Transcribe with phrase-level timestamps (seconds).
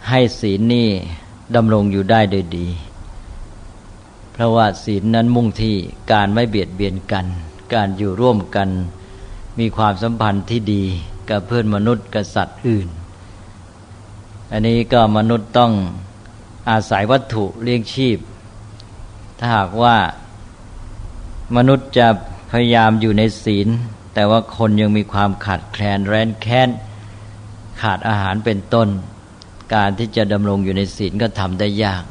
[0.09, 0.87] ให้ศีลนี่
[1.55, 2.67] ดำรงอยู่ได้โดยดี
[4.33, 5.75] เพราะว่าศีลนั้นมุ่งที่
[6.11, 7.25] การไม่เบียดเบียนกัน
[7.73, 8.69] การอยู่ร่วมกัน
[9.59, 10.83] มีความสัมพันธ์ที่ดี
[11.29, 12.87] กับเพื่อนมนุษย์กับสัตว์อื่น
[14.51, 15.71] อันนี้ก็มนุษย์ต้อง
[16.69, 18.17] อาศัยวัตถุเลี้ยงชีพ
[19.37, 19.95] ถ้าหากว่า
[21.55, 22.07] มนุษย์จะ
[22.51, 23.67] พยายามอยู่ในศีล
[24.15, 26.69] แต่ว่าคนยังมีความขาดแคลนแร้นแค้น
[27.81, 28.87] ขาดอาหารเป็นต้น
[29.75, 32.03] การที่จะดำรงอยู่ในศีลก็ทำได้ยาก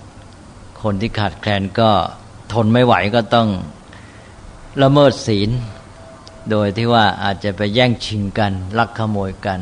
[0.83, 1.91] คนที่ขาดแคลนก็
[2.53, 3.49] ทนไม่ไหวก็ต้อง
[4.83, 5.51] ละเมิดศีล
[6.51, 9.61] โดยที่ว่าอาจจะไปแย่งชิงกัน ลักขโมยกัน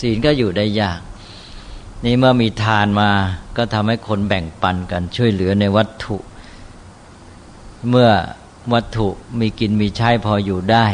[0.00, 1.00] ศีลก็อยู่ได้ยาก
[2.04, 3.10] นี่เมื่อมีทานมา
[3.56, 6.16] ก็ทำให้คนแบ่งปันกันช่วยเหลือในวัตถุ
[7.88, 8.10] เมื่อ
[8.72, 9.08] วัตถุ
[9.40, 10.86] มีกินมีใช้พออยู่ได้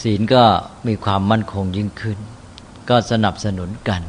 [0.00, 0.42] ศีลก็
[0.86, 2.18] มีความมั่นคงยิ่งขึ้น
[2.88, 4.02] ก็สนับสนุนกัน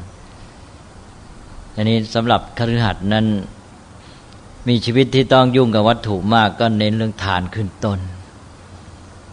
[1.75, 3.25] อันนี้สำหรับคฤหัสถ์นั้น
[4.67, 7.99] มีชีวิตที่ต้องยุ่งกับวัตถุมากก็เน้นเรื่องทานขึ้นต้น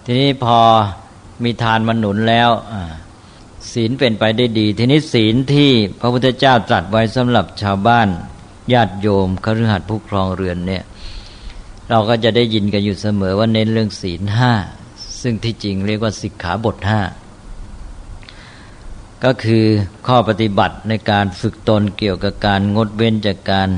[0.05, 0.59] ทีนี้พอ
[1.45, 2.51] มีทานมาหนุนแล้ว
[3.73, 8.09] ศีลเป็นไปได้ดี ทีนี้ศีลที่พระพุทธเจ้าตรัสไว้สำหรับชาวบ้าน
[8.73, 10.85] ญาติโยมคฤหัสถ์ผู้ครองเรือนเนี่ย
[11.91, 14.53] เราก็จะได้ยินกันอยู่เสมอว่าเน้นเรื่องศีลห้า
[15.21, 17.01] ซึ่งที่จริงเรียกว่าสิกขาบทห้า
[19.25, 19.65] ก็คือ
[20.07, 23.71] ข้อปฏิบัติในการฝึกตนเกี่ยวกับการงดเว้นจากการ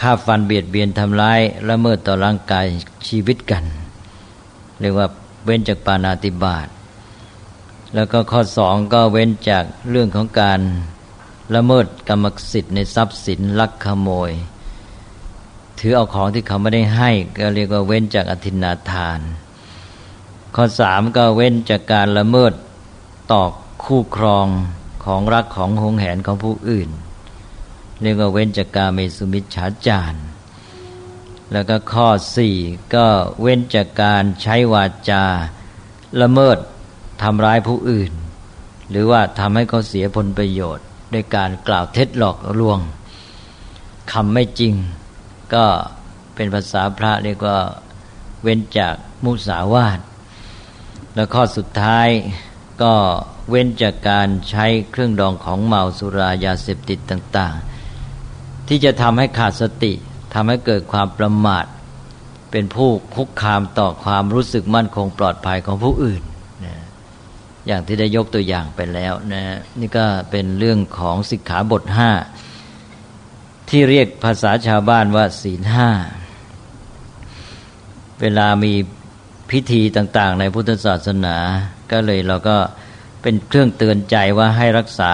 [0.00, 2.66] ฆ่าฟันเบียดเบียนทำร้ายละเมิดต่อร่างกาย
[3.08, 3.64] ชีวิตกัน
[4.80, 5.06] เรียกว่า
[5.44, 6.68] เว้นจากปานาติบาต
[7.94, 10.60] แล้วก็ข้อสองก็เว้นจากเรื่องของการ
[11.54, 14.32] ละเมิดกรรมสิทธิ์ในทรัพย์สินลักขโมย
[15.78, 19.20] ถือเอาของที่เขาไม่ได้ให้ ก็เรียกว่าเว้นจากอธินาทาน
[20.58, 22.52] ข้อสามก็เว้นจากการละเมิด
[23.32, 23.42] ต่อ
[23.84, 24.46] คู่ครอง
[25.04, 26.90] ของรักของหงแหนของผู้อื่น
[28.02, 30.18] เรียกว่าเว้นจากการเมสุมิชฌาจาร
[31.52, 32.56] แล้วก็ข้อสี่
[32.94, 33.06] ก็
[33.40, 35.24] เว้นจากการใช้วาจา
[36.20, 36.58] ละเมิด
[37.22, 38.12] ทำร้ายผู้อื่น
[38.90, 42.78] หรือว่าทำให้เขาเสียผลประโยชน์ด้วยการกล่าวเท็จหลอกลวง
[44.12, 44.74] คำไม่จริง
[45.54, 45.66] ก็
[46.34, 47.58] เป็นภาษาพระเรียกว่า
[48.42, 48.94] เว้นจาก
[49.24, 50.00] มุสาวาท
[51.16, 52.08] แล้วข้อสุดท้าย
[52.82, 52.94] ก็
[53.48, 57.54] เว้นจากการใช้เครื่องดองของเมาสุรายาเสพติดต่าง
[58.10, 59.92] ๆ ที่จะทำให้ขาดสติ
[60.34, 61.66] ทำให้เกิดความประมาท
[62.50, 66.22] เป็นผู้คุกคามต่อความรู้สึกมั่นคงปลอดภัยของผู้อื่น
[66.64, 66.76] นะ
[67.66, 69.42] อย่างที่ได้ยกตัวอย่างไปแล้วนะ
[69.80, 72.10] นี่ก็เป็นเรื่องของสิกขาบทห้า
[73.68, 75.90] ที่เรียกภาษาชาวบ้านว่าศีลห้า
[78.20, 78.72] เวลามี
[79.50, 81.36] พิธีต่าง ๆ ในพุทธศาสนา
[81.92, 82.56] ก็เลยเราก็
[83.22, 85.12] เป็นเครื่องเตือนใจว่าให้รักษา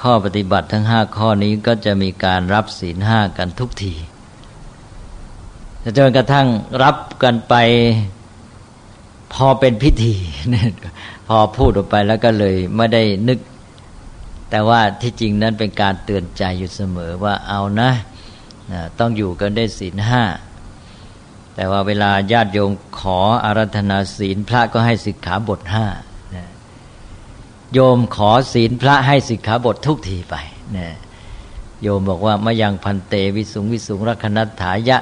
[0.00, 3.94] ข้อปฏิบัติทั้งห้าข้อนี้ก็จะมีการรับศีลห้ากันทุกที
[5.98, 6.46] จนกระทั่ง
[6.82, 7.54] รับกันไป
[9.34, 10.14] พอเป็นพิธี
[11.28, 13.38] พอพูดออกไปแล้วก็เลยไม่ได้นึก
[14.50, 17.90] แต่ว่าที่จริงนั้นเป็นการเตือนใจอยู่เสมอว่าเอานะ
[18.98, 20.22] ต้องอยู่กันได้ศีลห้า
[21.54, 25.86] แต่ว่าเวลาญาติโยมขออารัธนาศีลพระก็ให้สิกขาบทห้า
[27.74, 30.34] โยมขอศีลพระให้สิกขาบททุกทีไป
[30.76, 30.88] นะ
[31.82, 34.98] โยมบอกว่ามายังพันเตวิสุงวิสุงรักนัตถายะ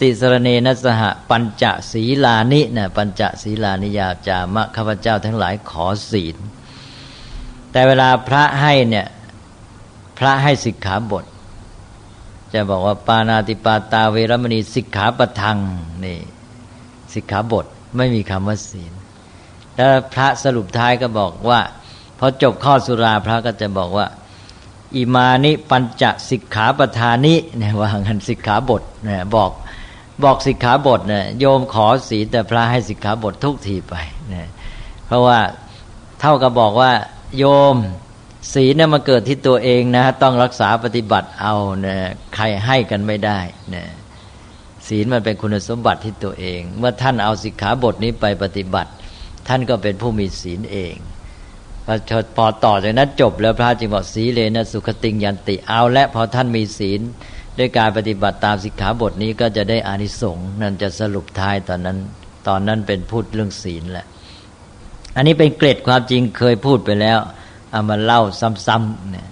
[0.00, 6.36] ติสรเนนัสหะปัญจศีลานินะปัญจศีลานิยาจามะข้าพเจ้าทั้งหลายขอศีล
[7.72, 9.06] แต่เวลาพระให้เนี่ย
[10.18, 11.24] พระให้สิกขาบท
[12.54, 15.58] จะบอกว่าปานาติปาตาเวรมณีสิกขาปทัง
[16.04, 16.18] นี่
[17.14, 17.66] สิกขาบท
[17.96, 18.92] ไม่มีคำว่าศีล
[19.76, 21.60] แล้วพระสรุปท้ายก็บอกว่า
[22.18, 24.06] พอจบข้อสุราพระก็จะบอกว่า
[24.96, 29.50] อิมานิปัญจสิกขาประธานิเนี่ยว่างันสิกขาบทเนี่ยบอก
[30.24, 33.94] บอกสิกขาบทเนี่ยโยมขอศีลแต่พระให้สิกขาบททุกทีไป
[34.28, 34.48] เนี่ย
[35.06, 35.38] เพราะว่า
[36.20, 36.92] เท่ากับบอกว่า
[37.38, 37.44] โย
[37.74, 37.76] ม
[38.52, 42.00] ศีลเนี่ยมาเกิดที่ตัวเองนะ ต้องรักษาปฏิบัติเอาเนี่ย
[42.34, 43.38] ใครให้กันไม่ได้
[43.70, 43.88] เนี่ย
[44.88, 48.90] ศีลมันเป็นคุณสมบัติที่ตัวเอง เมื่อท่านเอาสิกขาบทนี้ไปปฏิบัติ
[49.48, 50.94] ท่านก็เป็นผู้มีศีลเอง
[52.36, 57.00] พอต่อจากนั้นจบแล้วพระจึงบอกสีเลนะสุขติงยันติเอาและพอท่านมีศีล
[57.58, 61.98] ด้วยการปฏิบัติตามสิกขาบทนี้ก็จะได้อานิสงส์นั่นจะสรุปท้ายตอนนั้น
[62.48, 64.06] ตอนนั้นเป็นพูดเรื่องศีลแหละ
[65.16, 67.18] อันนี้เป็นเกร็ดความจริงเคยพูดไปแล้ว
[67.70, 68.22] เอามาเล่า
[68.66, 69.28] ซ้ำๆเนี่ย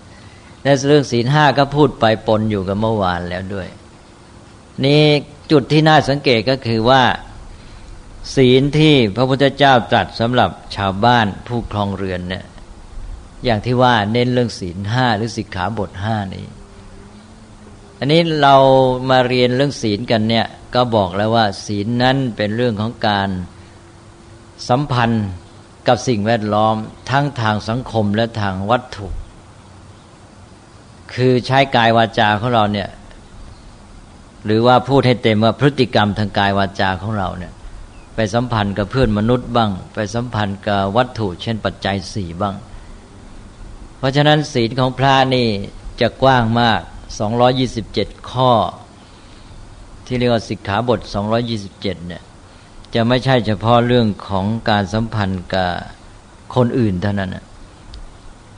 [0.63, 3.69] และเรื่องศีลห้าก็พูดไปปนอยู่กับเมื่อวานแล้วด้วย
[4.85, 5.03] นี่
[5.51, 7.03] จุดที่น่าสังเกตก็คือว่า
[8.35, 12.45] ศีลที่พระพุทธเจ้าตรัสสำหรับชาวบ้านผู้ครองเรือนเนี่ย
[13.45, 16.47] อย่างที่ว่าเน้นเรื่องศีลห้าหรือสิกขาบทห้านี้
[17.99, 18.57] อันนี้เรา
[19.11, 23.29] มาเรียนเรื่องศีลกันเนี่ย ก็บอกแล้วว่า ศีลนั้นเป็นเรื่องของการ
[24.69, 25.27] สัมพันธ์
[25.89, 26.77] กับสิ่งแวดล้อม
[27.11, 29.07] ทั้งทางสังคมและทางวัตถุ
[31.15, 32.89] คือใช้กายวาจาของเราเนี่ย
[34.45, 37.53] หรือว่าพูดให้เต็มว่าพฤติกรรมทางกายวาจาของเราเนี่ย
[38.15, 42.55] ไปสัมพันธ์กับเพื่อนมนุษย์บ้าง ไปสัมพันธ์กับวัตถุ เช่นปัจจัยสี่บ้าง
[43.99, 45.47] เพราะฉะนั้นศีลของพระนี่
[46.01, 46.81] จะกว้างมาก
[47.55, 48.53] 227 ข้อ
[50.07, 51.01] ที่เรียกว่าสิกขาบท
[51.55, 52.23] 227 เนี่ย
[53.01, 55.71] จะไม่ใช่เฉพาะเรื่องของการสัมพันธ์กับ
[56.55, 57.37] คนอื่นเท่านั้น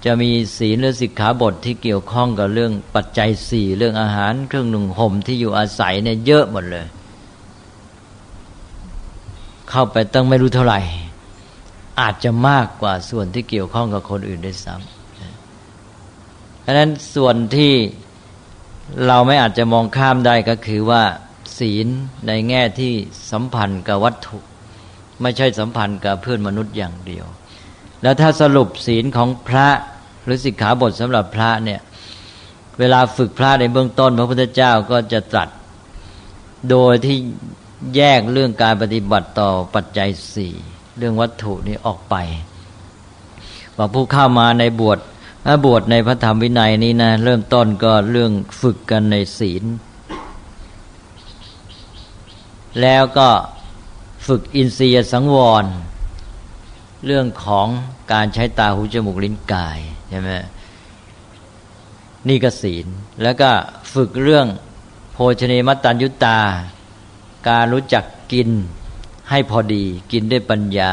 [0.05, 6.87] จะมีศีลหรือสิกขาบทที่เกี่ยวข้องกับเรื่องปัจจัยสี่เรื่องอาหารเครื่องหนึ่งห่มที่อยู่อาศัยเนี่ยเยอะหมดเลย
[9.71, 10.81] เข้าไปตั้งไม่รู้เท่าไหร่
[12.01, 17.73] อาจจะมากกว่าส่วนที่เกี่ยวข้องกับคนอื่นได้ซ้ำเพราะนั้นส่วนที่
[19.07, 21.03] เราไม่อาจจะมองข้ามได้ก็คือว่า
[21.61, 21.87] ศีล
[22.27, 22.93] ในแง่ที่
[23.31, 24.39] สัมพันธ์กับวัตถุ
[25.23, 27.27] ไม่ใช่สัมพันธ์กับเพื่อนมนุษย์อย่างเดียว
[28.03, 29.69] แล้วถ้าสรุปศีลของพระ
[30.25, 31.81] หรือสิกขาบทสำหรับพระเนี่ย
[32.79, 35.49] เวลาฝึกพระในเบื้องต้น พระพุทธเจ้าก็จะตรัส
[36.71, 37.17] โดยที่
[37.97, 40.55] แยกเรื่องการปฏิบัติต่อปัจจัยสี่
[40.99, 42.15] เรื่องวัตถุนี้ออกไป
[43.77, 44.99] บอกผู้เข้ามาในบวช
[45.47, 49.63] ถ้าบวชในพระธรรมวินัยนี้นะเริ่มต้นก็เรื่องฝึกกันในศีล
[52.81, 53.29] แล้วก็
[54.27, 55.65] ฝึกอินทรียสังวร
[57.07, 57.69] เรื่องของ
[58.13, 59.79] การใช้ตาหูจมูกลิ้นกาย
[60.09, 60.31] ใช่ไหม
[62.29, 62.87] นี่ก็ศีล
[63.23, 63.51] แล้วก็
[63.95, 64.47] ฝึกเรื่อง
[65.13, 66.41] โภชเนมัตตัญยุตา
[67.49, 68.49] การรู้จักกิน
[69.31, 70.93] ให้พอดีกินด้วยปัญญา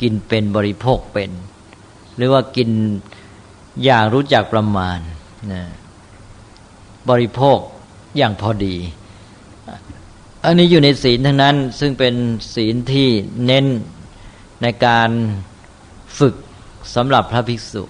[0.00, 1.30] กินเป็นบริโภคเป็น
[2.16, 2.70] หรือว่ากิน
[3.84, 4.98] อย่างรู้จักประมาณ
[5.52, 5.62] นะ
[7.10, 7.58] บริโภค
[8.16, 8.76] อย่างพอดี
[10.46, 12.14] อันนี้อยู่ในศีลทั้งนั้น ซึ่งเป็น
[12.54, 13.08] ศีลที่
[13.46, 13.66] เน้น
[14.62, 15.10] ในการ
[16.18, 16.34] ฝึก
[16.94, 17.84] สำหรับพระภิกษุ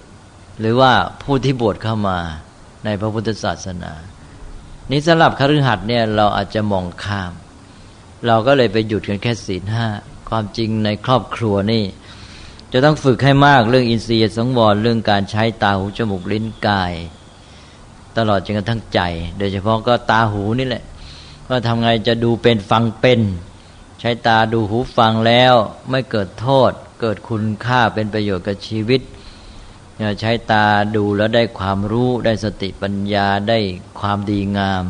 [0.59, 0.91] หรือว่า
[1.23, 2.19] ผู้ที่บวชเข้ามา
[2.85, 3.93] ในพระพุทธศาสนา
[4.91, 7.31] นี้สำหรับคฤหัสถ์เนี่ยเราอาจจะมองข้าม
[8.27, 9.87] เราก็เลยไปหยุดกันแค่ศีลห้า
[10.29, 11.83] ความจริงในครอบครัวนี่
[12.73, 16.93] จะต้องฝึกให้มากเรื่องอินทรีย์สังวรเรื่องการใช้ตาหูจมูกลิ้นกาย
[18.17, 18.99] ตลอดจนกระทั่งใจ
[19.37, 20.83] โดยเฉพาะก็ตาหูนี่แหละ
[21.53, 23.21] ว่าทำไงจะดูเป็นฟังเป็น
[23.99, 25.53] ใช้ตาดูหูฟังแล้ว
[25.89, 29.01] ไม่เกิดโทษ เกิดคุณค่าเป็นประโยชน์กับชีวิต
[30.21, 33.59] ใช้ตาดูแล้วได้ความรู้ได้สติปัญญาได้
[33.99, 34.83] ความดีงาม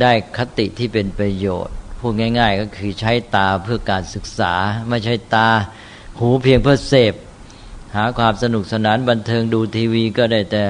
[0.00, 4.54] ได้คติที่เป็นประโยชน์พูดง่าย ๆ ก็คือใช้ตาเพื่อการศึกษา
[4.88, 5.48] ไม่ใช่ตา
[6.18, 7.14] หูเพียงเพื่อเสพ
[7.96, 10.64] หาความสนุกสนานบันเทิงดูทีวีก็ได้แต่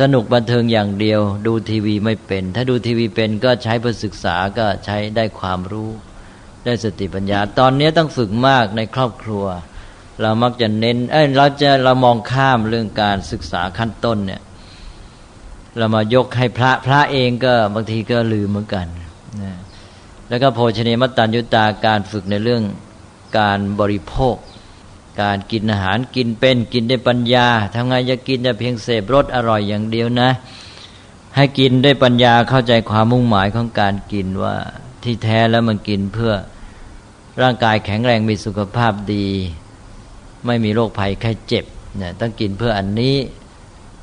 [0.00, 5.90] สนุกบันเทิงอย่างเดียว ดูทีวีไม่เป็น ถ้าดูทีวีเป็นก็ใช้เพื่อศึกษาก็ใช้ได้ความรู้
[6.64, 9.44] ได้สติปัญญา ตอนนี้ต้องฝึกมากในครอบครัว
[10.20, 14.42] เรามักจะเน้น เอ้ยเราจะเรามองข้ามเรื่องการศึกษาขั้นต้นเนี่ย
[15.78, 18.86] เรามายกให้พระพระเองก็บางทีก็ลืมเหมือนกัน
[19.42, 19.52] นะ
[20.28, 22.62] แล้วก็โภชเนมัตตัญญุตาการฝึกในเรื่อง
[23.38, 24.36] การบริโภค
[25.20, 30.30] การกินอาหารกินเป็นกินได้ปัญญาทำไงจะกินแต่เพียงเสพรสอร่อยอย่างเดียวนะ
[31.36, 34.54] ให้กินได้ปัญญาเข้าใจความมุ่งหมายของการกินว่า
[35.02, 36.32] ที่แท้แล้วมันกินเพื่อ
[37.42, 39.26] ร่างกายแข็งแรงมีสุขภาพดี
[40.46, 41.64] ไม่มีโรคภัยแค่เจ็บ
[41.98, 43.16] เนี่ยต้องกินเพื่ออันนี้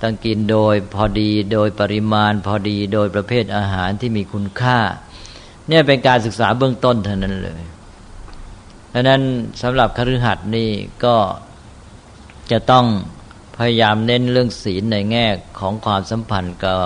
[0.01, 4.79] ต้องกินโดยพอดีโดยปริมาณ พอดีโดยประเภทอาหารที่มีคุณค่า
[5.67, 7.61] เนี่ยเป็นการศึกษาเบื้องต้นเท่านั้นเลย
[8.93, 9.21] ดังนั้น
[9.61, 10.69] สำหรับคฤหัสถ์นี่
[11.05, 11.15] ก็
[12.51, 12.85] จะต้อง
[13.57, 15.25] พยายามเน้นเรื่องศีลในแง่
[15.59, 16.77] ของความสัมพันธ์กับ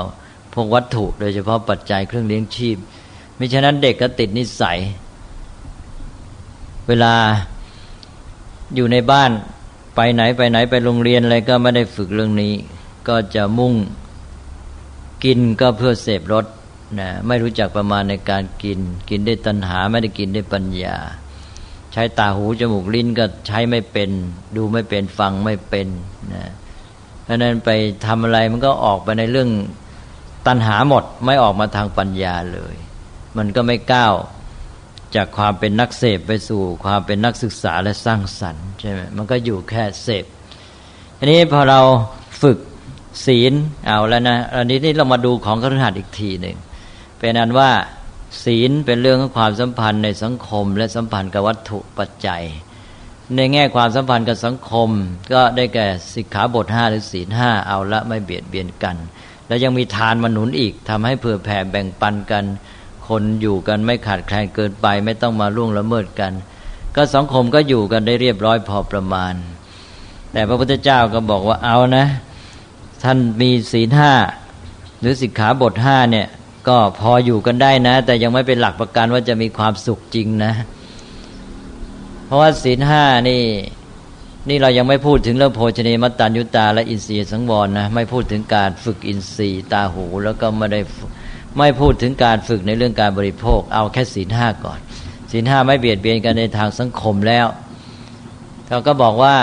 [0.54, 2.78] พวกวัตถุ โดยเฉพาะปัจจัยเครื่องเลี้ยงชีพ
[3.40, 4.78] มิฉะนั้นเด็กก็ติดนิสัย
[6.88, 7.14] เวลา
[8.76, 9.32] อยู่ในบ้าน
[9.96, 12.54] ไปไหนไปไหนไปโรงเรียนอะไรก็ไม่ได้ฝึกเรื่องนี้
[13.08, 13.74] ก็จะมุ่ง
[15.24, 16.46] กินก็เพื่อเสพรส
[17.00, 20.98] นะไม่รู้จักประมาณในการกิน กินได้ตัณหาไม่ได้กินได้ปัญญา
[21.98, 24.10] ใช้ตาหูจมูกลิ้นก็ใช้ไม่เป็น
[24.56, 25.88] ดูไม่เป็นฟังไม่เป็น
[26.34, 26.52] นะ
[27.24, 27.70] เพราะนั้นไป
[28.06, 29.50] ทำอะไรมันก็ออกไปในเรื่อง
[30.48, 32.75] ตัณหาหมดไม่ออกมาทางปัญญาเลย
[33.38, 34.14] มันก็ไม่ก้าว
[35.16, 40.25] จากความเป็นนักเสพไปสู่ความเป็นนักศึกษาและสร้างสรรค์ใช่ไหมมันก็อยู่แค่เสพ
[41.18, 41.80] ทีนี้พอเรา
[42.42, 42.58] ฝึก
[43.25, 43.54] ศีล
[43.88, 46.58] เอาแล้วนะอันนี้นี่เรามาดูของครหัสอีกทีหนึ่ง
[47.20, 47.70] เป็นอันว่า
[48.44, 52.44] ศีลเป็นเรื่องของความสัมพันธ์ในสังคม และสัมพันธ์กับวัตถุปัจจัย
[53.36, 54.89] ในแง่ความสัมพันธ์กับสังคม
[55.34, 58.96] ก็ได้แก่สิกขาบทห้าหรือศีลห้าเอาละไม่เบียดเบียนกัน
[59.48, 62.46] แล้วยังมีทานมาหนุนอีกทำให้เผื่อแผ่แบ่งปันกัน
[63.08, 66.34] คนอยู่กันไม่ขาดแคลนเกินไป ไม่ต้องมาล่วงละเมิดกัน
[66.96, 69.34] ก็สังคมก็อยู่กันได้เรียบร้อยพอประมาณ
[70.32, 72.06] แต่พระพุทธเจ้าก็บอกว่าเอานะ
[73.04, 74.13] ท่านมีศีลห้า
[75.00, 76.27] หรือสิกขาบทห้าเนี่ย
[76.68, 80.54] ก็พออยู่กันได้นะ แต่ยังไม่เป็นหลักประกันว่าจะมีความสุขจริงนะ
[82.26, 83.44] เพราะว่าศีลห้านี่
[84.50, 90.82] นี่เรายังไม่พูดถึงเรื่องโภชเนมัตตัญญุตาและอินทรีย์สังวรนะ ไม่พูดถึงการฝึกอินทรีย์ตาหู แล้วก็ไม่ได้
[91.58, 94.80] ไม่พูดถึงการฝึกในเรื่องการบริโภค เอาแค่ศีลห้าก่อน
[95.32, 97.46] ศีลห้าไม่เบียดเบียนกันในทางสังคมแล้ว
[98.70, 99.38] เราก็บอกว่า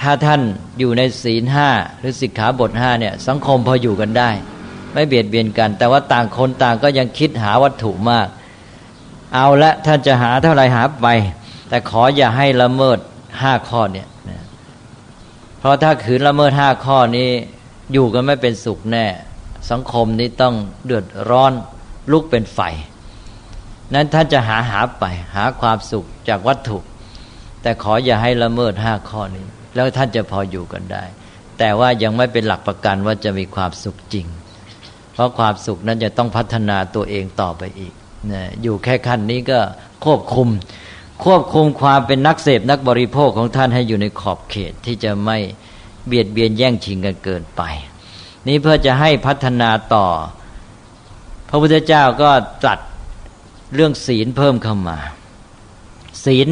[0.00, 0.40] ถ้าท่าน
[0.78, 4.30] อยู่ในศีลห้าหรือสิกขาบทห้าเนี่ย สังคมพออยู่กันได้
[4.92, 8.28] ไม่เบียดเบียนกัน แต่ว่าต่างคนต่างก็ยังคิดหาวัตถุมาก
[9.34, 11.06] เอาละท่านจะหาเท่าไรหาไป
[11.68, 12.98] แต่ขออย่าให้ละเมิด
[13.40, 14.08] ห้าข้อเนี่ย
[15.58, 17.30] เพราะถ้าขืนละเมิดห้าข้อนี้
[17.92, 19.06] อยู่กันไม่เป็นสุขแน่
[19.70, 20.54] สังคมนี้ต้อง
[20.86, 21.52] เดือดร้อน
[22.10, 22.60] ลุกเป็นไฟ
[23.94, 25.04] นั้นท่านจะหาหาไป
[25.36, 26.78] หาความสุขจากวัตถุ
[27.62, 31.04] แต่ขออย่าให้ละเมิดห้าข้อนี้ แล้วท่านจะพออยู่กันได้
[31.58, 34.26] แต่ว่ายังไม่เป็นหลักประกันว่าจะมีความสุขจริง
[35.12, 37.92] เพราะความสุขนั้นจะต้องพัฒนาตัวเองต่อไปอีก
[38.32, 39.58] นะอยู่แค่ขั้นนี้ก็
[40.04, 40.48] ควบคุม
[41.24, 45.38] ควบคุมความเป็นนักเสพนักบริโภคของท่านให้อยู่ในขอบเขตที่จะไม่
[46.06, 47.62] เบียดเบียนแย่งชิงกันเกินไป
[48.48, 50.06] นี้เพื่อจะให้พัฒนาต่อ
[51.48, 52.30] พระพุทธเจ้าก็
[52.62, 52.78] ตรัส
[53.74, 54.98] เรื่องศีลเพิ่มเข้ามา
[56.24, 56.48] ศีล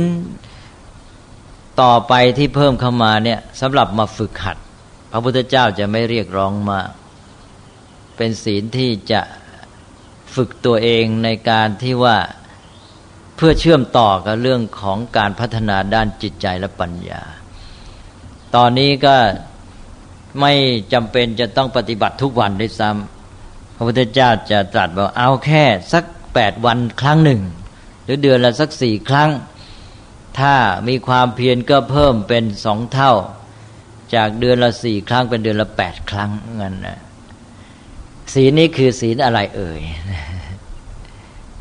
[1.83, 4.57] ต่อไปที่เพิ่มเข้ามาเนี่ยสำหรับมาฝึกหัด
[5.13, 6.79] พระพุทธเจ้าจะไม่เรียกร้องมา
[8.19, 9.21] เป็นศีลที่จะ
[10.35, 12.17] ฝึกตัวเองในการที่ว่า
[13.37, 17.23] เพื่อเชื่อมต่อกับเรื่องของการพัฒนาด้านจิตใจและปัญญา
[18.55, 19.17] ตอนนี้ก็
[20.41, 20.53] ไม่
[20.93, 27.41] จำเป็นจะต้องปฏิบัติทุกวันด้วยซ้ำพระพุทธเจ้าจะตรัสว่าเอาแค่สักแปดวันครั้งหนึ่ง
[28.05, 29.31] หรือเดือนละสักสี่ครั้ง
[30.39, 30.55] ถ้า
[30.89, 33.13] มีความเพียรก็เพิ่มเป็นสองเท่า
[34.15, 36.99] จากเดือนละสี่ครั้งเป็นเดือนละแปดครั้งเงั้นนะ
[38.35, 39.83] ศีลนี้คือศีลอะไรเอ่ย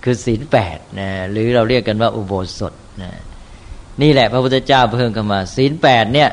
[0.04, 3.12] คือศีลแปดนะหรือเราเรียกกันว่าอุโบสถนะ
[4.02, 6.30] นี่แหละพระพุทธเจ้าเพิ่มเข้ามา ศีลแปดเนี่ย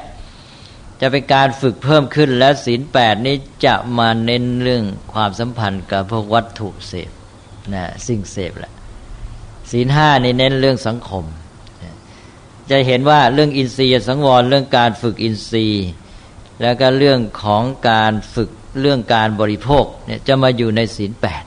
[1.00, 3.36] จะเป็นการฝึกเพิ่มขึ้นและศีลแปดนี้
[3.66, 7.10] จะมาเน้นเรื่องความสัมพันธ์กับพวกวัตถุเสพ
[7.74, 8.72] นะสิ่งเสพแหละ
[9.70, 11.24] ศีลห้านี่เน้นเรื่องสังคม
[12.70, 15.86] จะเห็นว่าเรื่องอินทรีย์สังวรเรื่องการฝึกอินทรีย์
[16.60, 18.50] แล้วก็เรื่องของการฝึก
[18.80, 21.44] เรื่องการบริโภคเนี่ยจะมาอยู่ในศีลแปด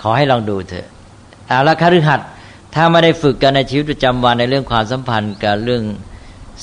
[0.00, 0.88] ขอให้ลองดูเถอะ
[1.50, 2.20] อาละคฤหัส
[2.74, 5.82] ถ้าไม่ได้ฝึกกันในชีวิตประจำวันในเรื่องความสัมพันธ์กับเรื่อง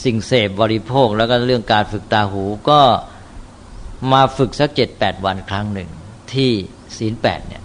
[0.04, 2.80] สิ่งเสพบริโภค แล้วก็เรื่องการฝึกตาหูก็
[4.12, 5.90] มาฝึกสักเจ็ดแปดวันครั้งหนึ่ง
[6.34, 6.52] ที่
[6.98, 7.64] ศีลแปดเนี่ย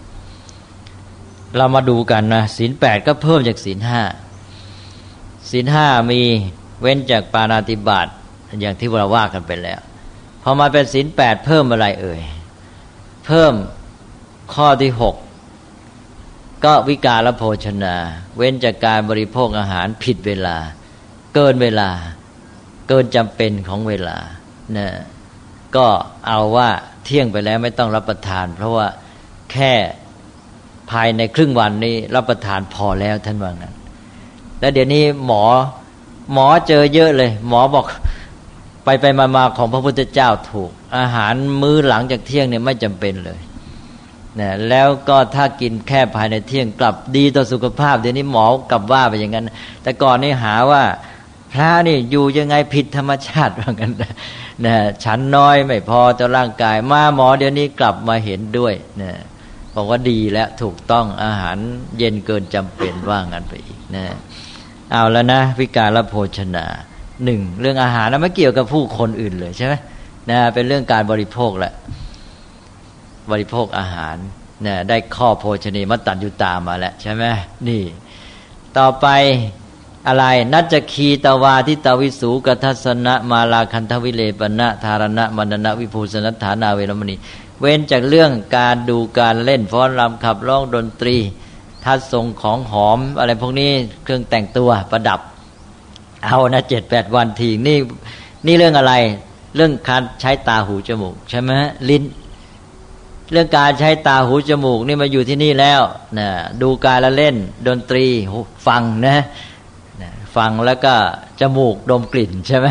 [1.56, 4.02] เรามาดูกันนะศีลแปดก็เพิ่มจากศีลห้า
[5.50, 6.20] ศีลห้ามี
[6.80, 8.06] เว้นจากปานาติบาต
[8.60, 9.80] อย่างที่เราว่ากันไปแล้ว
[10.48, 12.20] อมาเป็นศีลแปดเพิ่มอะไรเอ่ย
[13.26, 13.54] เพิ่ม
[14.54, 15.14] ข้อที่หก
[16.64, 17.94] ก็วิกาลโภชนา
[18.36, 20.56] เว้นจากการบริโภคอาหารผิดเวลา
[21.34, 21.90] เกินเวลา
[22.88, 24.16] เกินจำเป็นของเวลา
[24.76, 24.88] นะ
[25.76, 25.86] ก็
[26.26, 26.68] เอาว่า
[27.04, 28.86] เที่ยงไปแล้วไม่ต้องรับประทาน เพราะว่า
[29.52, 29.72] แค่
[30.90, 33.74] ภายในครึ่งวันนี้รับประทานพอแล้วท่านว่างั้น
[34.60, 35.44] แล้วเดี๋ยวนี้หมอ
[36.32, 37.84] หมอเจอเยอะเลย หมอบอก
[38.88, 43.40] ไปไปมามาของพระพุทธเจ้าถูก อาหารมื้อหลังจากเที่ยงเนี่ยไม่จำเป็นเลย
[44.40, 49.48] นะแล้วก็ถ้ากินแค่ภายในเที่ยงกลับดีต่อสุขภาพเดี๋ยวนี้หมอกลับว่าไปอย่างนั้น
[49.82, 50.82] แต่ก่อนนี่หาว่า
[51.52, 53.90] พระนี่อยู่ยังไงผิดธรรมชาติว่ากัน
[54.66, 59.12] นะฉันน้อยไม่พอต่อร่างกายมาหมอเดี๋ยวนี้กลับมาเห็นด้วยนะ
[59.74, 61.56] บอกว่าดีแล้วถูกต้องอาหาร
[61.98, 64.06] เย็นเกินจำเป็นว่างั้นไปอีกนะ
[64.92, 66.66] เอาแล้วนะ วิการละโภชนา
[67.24, 69.74] หนึ่งเรื่องอาหารนะไม่เกี่ยวกับผู้คนอื่นเลยใช่ไหม
[70.30, 71.72] นะเป็นเรื่องการบริโภคแหละ
[73.30, 74.16] บริโภคอาหาร
[74.66, 77.24] นะได้ข้อโภชนีมัตตัญญุตามาแล้วใช่ไหม
[77.68, 77.82] นี่
[78.78, 79.06] ต่อไป
[80.08, 87.16] อะไร นัจคีตวาทิตาวิสูกทัศนะมาลาคันทวิเลปณะธารณะมันณะวิภูสนัฐานาเวรมณี
[87.60, 91.16] เว้นจากเรื่องการดูการเล่นฟ้อนรำขับร้องดนตรี
[91.84, 93.70] ทัศทรงของหอมอะไรพวกนี้
[94.02, 95.20] เครื่องแต่งตัวประดับ
[96.24, 97.78] เอานะเจ็ดแปดวันทีนี่
[98.46, 98.94] นี่เรื่องอะไร
[99.56, 101.50] เรื่องการใช้ตาหูจมูกใช่ไหม
[101.90, 102.02] ลิ้น
[103.32, 105.80] เรื่องการใช้ตาหูจมูก นี่มาอยู่ที่นี่แล้ว
[106.18, 106.28] นะ
[106.62, 108.06] ดูการละเล่น ดนตรี
[108.66, 109.18] ฟังนะ
[110.36, 110.94] ฟังแล้วก็
[111.40, 112.68] จมูกดมกลิ่นใช่ไหม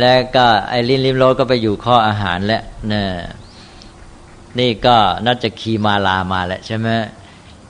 [0.00, 2.62] แล้วก็ไอ้ลิ้นลิ้มรสก็ไปอยู่ข้ออาหารแล้ว
[2.92, 3.02] นะ
[4.58, 6.88] นี่ก็น่าจะคีมาลามาแล้วใช่ไหม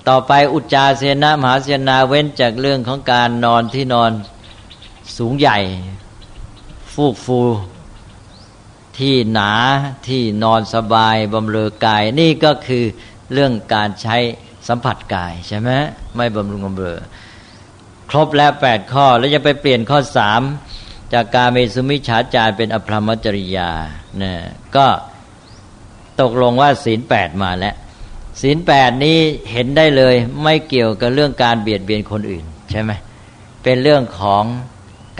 [0.08, 4.10] ต่อไปอุจจาเสนะมหาเสนาเว้นจากเรื่องของการนอนที่นอน
[5.16, 5.58] สูงใหญ่
[6.92, 7.40] ฟูกฟู
[8.98, 9.52] ที่หนา
[10.08, 12.84] ที่นอนสบายบำเรอกาย นี่ก็คือ
[13.32, 14.16] เรื่องการใช้
[14.68, 15.70] สัมผัสกายใช่ไหม
[16.16, 16.98] ไม่บำรุงบำเรอ
[18.10, 20.42] ครบแล้วแปดข้อแล้วจะไปเปลี่ยนข้อสาม
[21.12, 23.70] จากการเมสุมิฉาจารเป็นอภรรมจริยา
[24.18, 24.38] เนี่ย
[24.76, 24.86] ก็
[26.20, 27.74] ตกลงว่าศีลแปดมาแล้ว
[28.40, 29.18] ศีลแปดนี้
[29.52, 32.90] เห็นได้เลยไม่เกี่ยวกับเรื่องการเบียดเบียนคนอื่น ใช่ไหม
[33.62, 34.44] เป็นเรื่องของ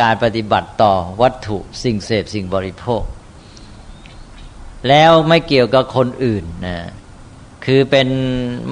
[0.01, 3.03] การปฏิบัติต่อวัตถุสิ่งเสพสิ่งบริโภค
[4.89, 6.79] แล้วไม่เกี่ยวกับคนอื่นนะ
[7.65, 8.09] คือเป็น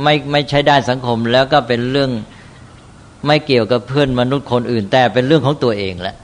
[0.02, 2.10] ไม่ไม่ใช้ด้านสังคมแล้วก็เป็นเรื่อง
[3.26, 6.16] ไม่เกี่ยวกับเพื่อนมนุษย์คนอื่น แต่เป็นเรื่องของตัวเองแหละ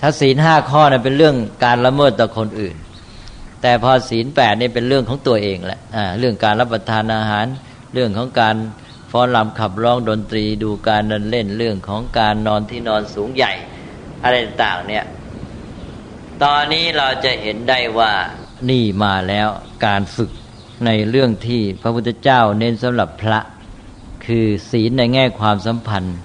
[0.00, 2.76] ถ้าศีลห้าข้อนะเป็นเรื่องการละเมิดต่อคนอื่น
[3.62, 7.46] แต่พอศีลแปดนี่เป็นเรื่องของตัวเองแหละอ่าเรื่องการรับประทานอาหาร
[7.94, 8.56] เรื่องของการ
[9.10, 13.52] ฟ้อนรำขับร้องดนตรีดูการเดินเล่นเรื่องของการนอนที่นอนสูงใหญ่
[14.24, 15.04] อะไรต่างเนี่ย
[16.42, 18.12] ตอนนี้เราจะเห็นได้ว่า
[18.70, 19.48] นี่มาแล้ว
[19.86, 20.30] การฝึก
[20.86, 23.40] ในเรื่องที่พระพุทธเจ้าเน้นสำหรับพระ
[24.26, 26.18] คือศีลในแง่ความสัมพันธ์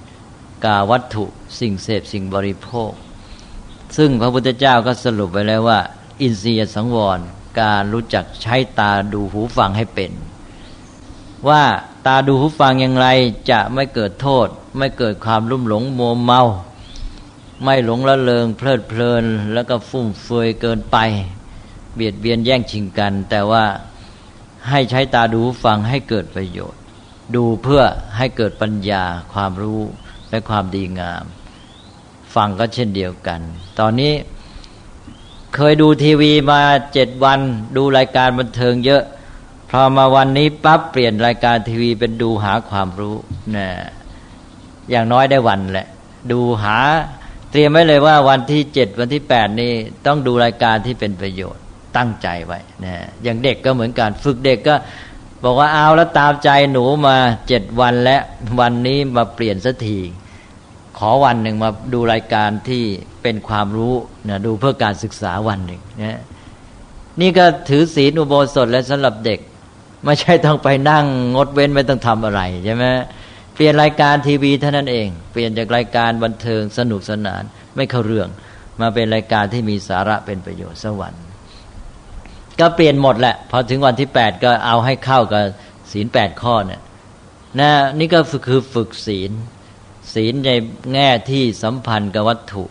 [0.65, 1.25] กาวัตถุ
[1.59, 2.91] สิ่งเสพสิ่งบริโภค
[3.97, 5.79] ซึ่งพระพุทธเจ้าก็สรุปไว้แล้วว่า
[6.21, 7.19] อินทรียสังวร
[7.61, 10.11] การรู้จักใช้ตาดูหูฟังให้เป็น
[11.47, 11.63] ว่า
[12.05, 13.07] ตาดูหูฟังอย่างไร
[13.51, 16.41] จะไม่เกิดโทษ ไม่เกิดความรุ่มหลงโมเมา
[17.63, 20.97] ไม่หลงละเลงเพลิดเพลิน แล้วก็ฟุ่มเฟือยเกินไป
[21.95, 23.63] เบียดเบียนแย่งชิงกัน แต่ว่า
[24.69, 26.81] ให้ใช้ตาดูฟังให้เกิดประโยชน์
[27.35, 27.81] ดูเพื่อ
[28.17, 29.81] ให้เกิดปัญญาความรู้
[30.29, 31.23] และความดีงาม
[32.35, 33.39] ฟังก็เช่นเดียวกัน
[33.79, 34.13] ตอนนี้
[35.55, 36.61] เคยดูทีวีมา
[36.93, 37.39] เจ็ดวัน
[37.77, 39.03] ดูรายการบันเทิงเยอะ
[39.69, 43.15] พอมาวันนี้ปั๊บเปลี่ยนรายการทีวีเป็นดูหาความรู้
[43.55, 43.67] นะ
[44.89, 45.87] อย่างน้อยได้วันแหละ
[46.31, 46.77] ดูหา
[47.55, 49.71] ตรียมไว้เลยว่าวันที่เจ็ดวันที่แปดนี้
[50.05, 51.63] ต้องดูรายการที่เป็นประโยชน์
[51.97, 54.75] ตั้งใจไว้นะอย่างเด็กก็เหมือนกันฝึกเด็กก็
[55.43, 58.17] บอกว่าเอาแล้วตามใจหนูมาเจ็ดวันและ
[58.59, 59.99] วันนี้มาเปลี่ยนสักที
[60.97, 62.83] ขอวันหนึ่งมาดูรายการที่
[63.21, 63.93] เป็นความรู้
[64.29, 66.19] นะดูเพื่อการศึกษาวันหนึ่งนะ
[67.21, 69.39] นี่ก็ถือศีลอุโบสถและสำหรับเด็ก
[70.05, 72.85] ไม่ใช่ต้องไปนั่งงดเว้นไม่ต้องทำอะไรใช่ไหม
[73.55, 77.43] เปลี่ยนรายการทีวีเท่านั้นเอง เปลี่ยนจากรายการบันเทิงสนุกสนาน
[77.75, 78.29] ไม่เข้าเรื่อง
[78.81, 81.23] มาเป็นรายการที่มีสาระเป็นประโยชน์สวรรค์
[82.59, 85.43] ก็เปลี่ยนหมดแหละพอถึงวันที่แปดก็เอาให้เข้ากับ
[85.91, 86.81] ศีลแปดข้อเนี่ย
[87.59, 89.31] นะนี่ก็คือฝึกศีล
[90.13, 90.49] ศีลใน
[90.93, 92.63] แง่ที่สัมพันธ์กับวัตถุ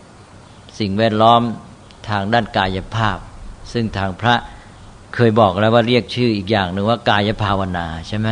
[0.79, 1.41] สิ่งแวดล้อม
[2.09, 3.17] ทางด้านกายภาพ
[3.73, 4.35] ซึ่งทางพระ
[5.15, 8.29] เคยบอกแล้วว่าเรียกชื่ออีกอย่างหนึ่งว่ากายภาวนาใช่ไหม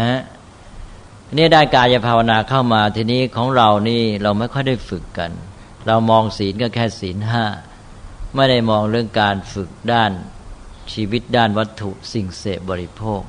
[1.38, 5.32] นี่ได้กายภาวนาเข้ามาทีนี้ของเรานี่เราไม่ค่อยได้ฝึกกัน
[5.88, 7.46] เรามองศีลก็แค่ศีลห้า
[8.36, 10.12] ไม่ได้มองเรื่องการฝึกด้าน
[10.94, 13.22] ชีวิตด้านวัตถุสิ่งเสพบริโภค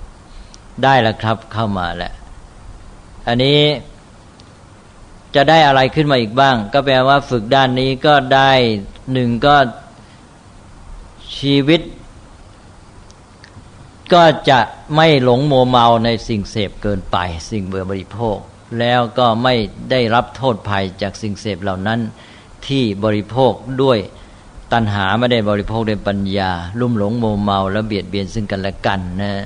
[0.82, 2.12] ได้แล้วครับเข้ามาแหละ
[3.28, 3.60] อันนี้
[5.34, 8.52] จะได้อะไรขึ้นมาอีกบ้าง ก็แปลว่าฝึกด้านนี้ก็ได้
[9.12, 9.56] หนึ่งก็
[11.38, 11.80] ชีวิต
[14.12, 14.60] ก็จะ
[14.96, 17.16] ไม่หลงโมเมาในสิ่งเสพเกินไป
[17.50, 18.38] สิ่งเบื่อบริโภค
[18.80, 19.54] แล้วก็ไม่
[19.90, 22.00] ได้รับโทษภัยจากสิ่งเสพเหล่านั้น
[22.66, 23.98] ที่บริโภคด้วย
[24.72, 29.44] ตัณหาไม่ได้บริโภคด้วยปัญญา ลุ่มหลงโมเมาแล้วเบียดเบียนซึ่งกันและกันนะ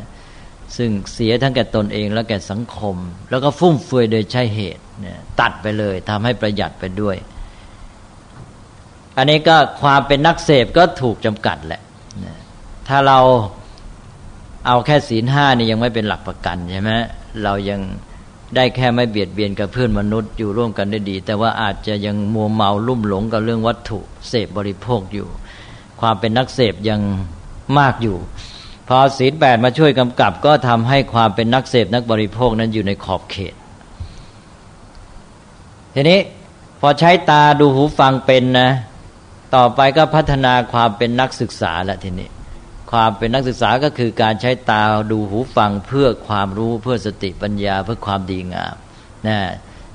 [0.76, 2.96] ซึ่งเสียทั้งแก่ตนเองและแก่สังคม
[3.30, 4.82] แล้วก็ฟุ่มเฟือยโดยใช่เหตุ
[5.40, 7.16] ตัดไปเลยทำให้ประหยัดไปด้วย
[9.16, 11.82] อันนี้ก็ความเป็นนักเสพก็ถูกจำกัดแหละ
[12.88, 13.18] ถ้าเรา
[14.68, 16.90] เอาแค่ศีลห้านี่ยังไม่เป็นหลักประกันใช่ไหม
[17.42, 17.80] เรายัง
[18.56, 25.26] ได้แค่ไม่เบียดเบียนกับเพื่อนมนุษย์อยู่ร่วมกันได้ดี แต่ว่าอาจจะยังมัวเมาลุ่มหลงกับเรื่องวัตถุเสพบริโภคอยู่
[26.00, 27.00] ความเป็นนักเสพยัง
[27.78, 28.16] มากอยู่
[28.88, 33.54] พอศีลแปดมาช่วยกำกับ ก็ทำให้ความเป็นนักเสพนักบริโภคนั้นอยู่ในขอบเขต
[35.94, 36.20] ทีนี้
[36.80, 38.70] พอใช้ตาดูหูฟังเป็นนะ
[39.54, 42.28] ต่อไปก็พัฒนาความเป็นนักศึกษาละทีนี้
[42.90, 48.74] ความเป็นนักศึกษาก็คือการใช้ตาดูหูฟังเพื่อความรู้เพื่อสติปัญญาเพื่อความดีงาม
[49.26, 49.38] นะ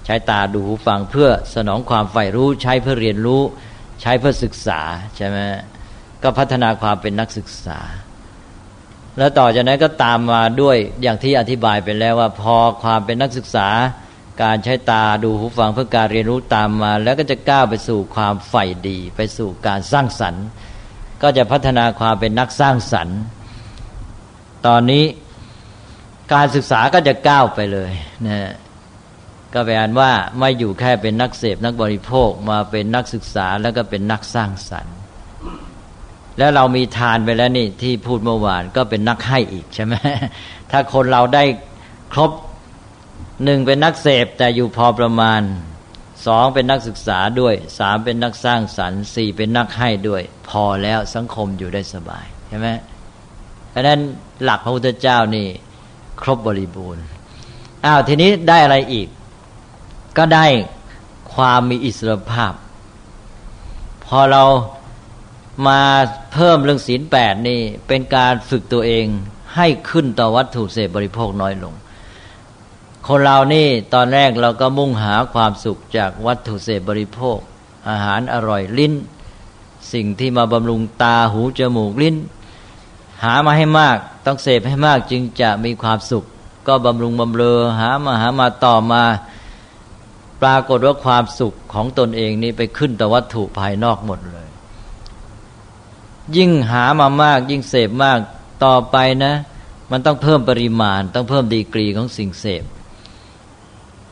[0.06, 3.41] ใช้ตาดูหูฟังเพื่อสนองความใฝ่รู้ ใช้เพื่อเรียนรู้
[4.01, 4.82] ใช้เพื่อศึกษา
[5.15, 5.38] ใช่ไหม
[6.23, 7.79] ก็พัฒนาความเป็นนักศึกษา
[9.17, 13.69] แล้วต่อจากนั้นก็ตามมาด้วยอย่างที่อธิบายไปแล้วว่า พอความเป็นนักศึกษา
[14.43, 20.45] การใช้ตาดูหูฟังเพื่อการเรียนรู้ตามมา แล้วก็จะก้าวไปสู่ความใฝ่ดี ไปสู่การสร้างสรรค์
[21.23, 23.19] ก็จะพัฒนาความเป็นนักสร้างสรรค์
[24.67, 25.03] ตอนนี้
[26.33, 27.91] การศึกษาก็จะก้าวไปเลย
[28.27, 28.51] นะ
[29.53, 34.95] ก็แปลว่าไม่อยู่แค่เป็นนักเสพนักบริโภคมาเป็นนักศึกษาแล้วก็เป็นนักสร้างสรรค์
[36.38, 39.93] แล้วเรามีทานไปแล้วนี่ที่พูดเมื่อวานก็เป็นนักให้อีกใช่ไหม
[40.71, 41.43] ถ้าคนเราได้
[42.13, 42.31] ครบ
[43.43, 45.41] หนึ่งเป็นนักเสพแต่อยู่พอประมาณ
[46.25, 52.69] สองเป็นนักศึกษาด้วยสามเป็นนักสร้างสรรค์สี่เป็นนักให้ด้วย พอแล้วสังคมอยู่ได้สบายใช่ไหม
[53.69, 53.99] เพราะนั้น
[54.43, 55.47] หลักพระพุทธเจ้านี่
[56.21, 57.03] ครบบริบูรณ์
[57.86, 59.07] อ้าวทีนี้ได้อะไรอีก
[60.17, 60.45] ก็ได้
[61.33, 62.53] ความมีอิสรภาพ
[64.05, 64.43] พอเรา
[65.67, 65.81] มา
[66.33, 69.05] เพิ่มเรื่องศีลแปดนี่ เป็นการฝึกตัวเอง
[69.55, 71.73] ให้ขึ้นต่อวัตถุเสพบริโภคน้อยลง
[73.08, 77.38] คนเรานี่ตอนแรกเราก็มุ่งหาความสุขจากวัตถุเสพบริโภค
[77.89, 78.94] อาหารอร่อยลิ้น
[79.94, 82.16] สิ่งที่มาบำรุงตาหูจมูกลิ้น
[83.24, 86.24] หามาให้มากต้องเสพให้มากจึงจะมีความสุข
[86.68, 89.04] ก็บำรุงบำเรอหามาหามาต่อมา
[90.42, 94.50] ปรากฏว่าความสุขของตนเองนี่ไปขึ้นต่อวัตถุภายนอกหมดเลย
[96.36, 98.20] ยิ่งหามามาก ยิ่งเสพมาก
[98.66, 99.34] ต่อไปนะ
[99.92, 102.63] มันต้องเพิ่มปริมาณ ต้องเพิ่มดีกรีของสิ่งเสพ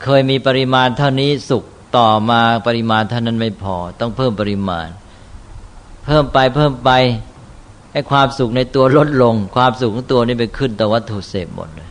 [0.04, 1.64] เคยมีปริมาณเท่านี้สุข
[1.98, 4.88] ต่อมาปริมาณเท่านั้นไม่พอ ต้องเพิ่มปริมาณ
[6.06, 6.92] เพิ่มไปเพิ่มไป
[7.92, 11.90] ให้ความสุขในตัวลดลง ความสุขของตัวนี้ไปขึ้นต่อวัตถุเสพหมดเลย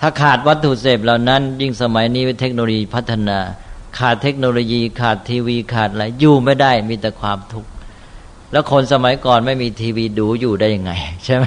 [0.00, 3.38] ถ้าขาดวัตถุเสพเหล่านั้น ยิ่งสมัยนี้เทคโนโลยีพัฒนา
[3.98, 7.70] ขาดเทคโนโลยีขาดทีวีขาดอะไรอยู่ไม่ได้มีแต่ความทุกข์
[8.52, 10.92] แล้วคนสมัยก่อนไม่มีทีวีดูอยู่ได้ยังไง
[11.24, 11.46] ใช่ไหม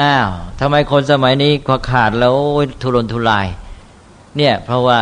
[0.00, 0.28] อ้าว
[0.60, 2.34] ทำไมคนสมัยนี้พอขาดแล้ว
[2.82, 3.46] ทุรนทุราย
[4.36, 5.00] เนี่ยเพราะว่า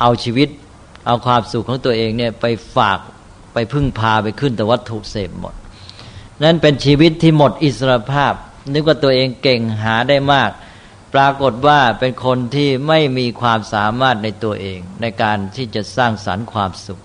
[0.00, 0.48] เอาชีวิต
[1.06, 2.46] เอาความสุขของตัวเองเนี่ยไป
[2.76, 2.98] ฝาก
[3.54, 5.54] ไปพึ่งพาไปขึ้นแต่วัตถุเสพหมด
[6.42, 8.32] นั่นเป็นชีวิตที่หมดอิสรภาพ
[8.72, 10.50] นึกว่าตัวเองเก่งหาได้มาก
[11.14, 17.00] ปรากฏว่าเป็นคนที่ไม่มีความสามารถในตัวเอง ในการที่จะสร้างสารรค์ความสุข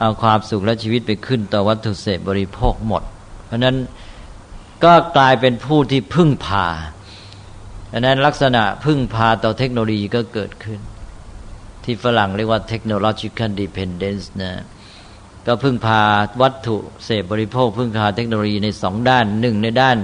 [0.00, 3.02] เอาความสุขและชีวิตไปขึ้นต่อวัตถุเสพบริโภคหมด
[3.46, 3.76] เพราะนั้น
[4.84, 6.66] ก็กลายเป็นผู้ที่พึ่งพา
[7.94, 10.80] เพราะนั้นลักษณะพึ่งพาต่อเทคโนโลยีก็เกิดขึ้น
[11.84, 14.52] ที่ฝรั่งเรียกว่า technological dependence นะ
[15.46, 16.02] ก็พึ่งพา
[16.42, 19.96] วัตถุเสพบริโภค พึ่งพาเทคโนโลยีในสองด้านหนึ่งในด้าน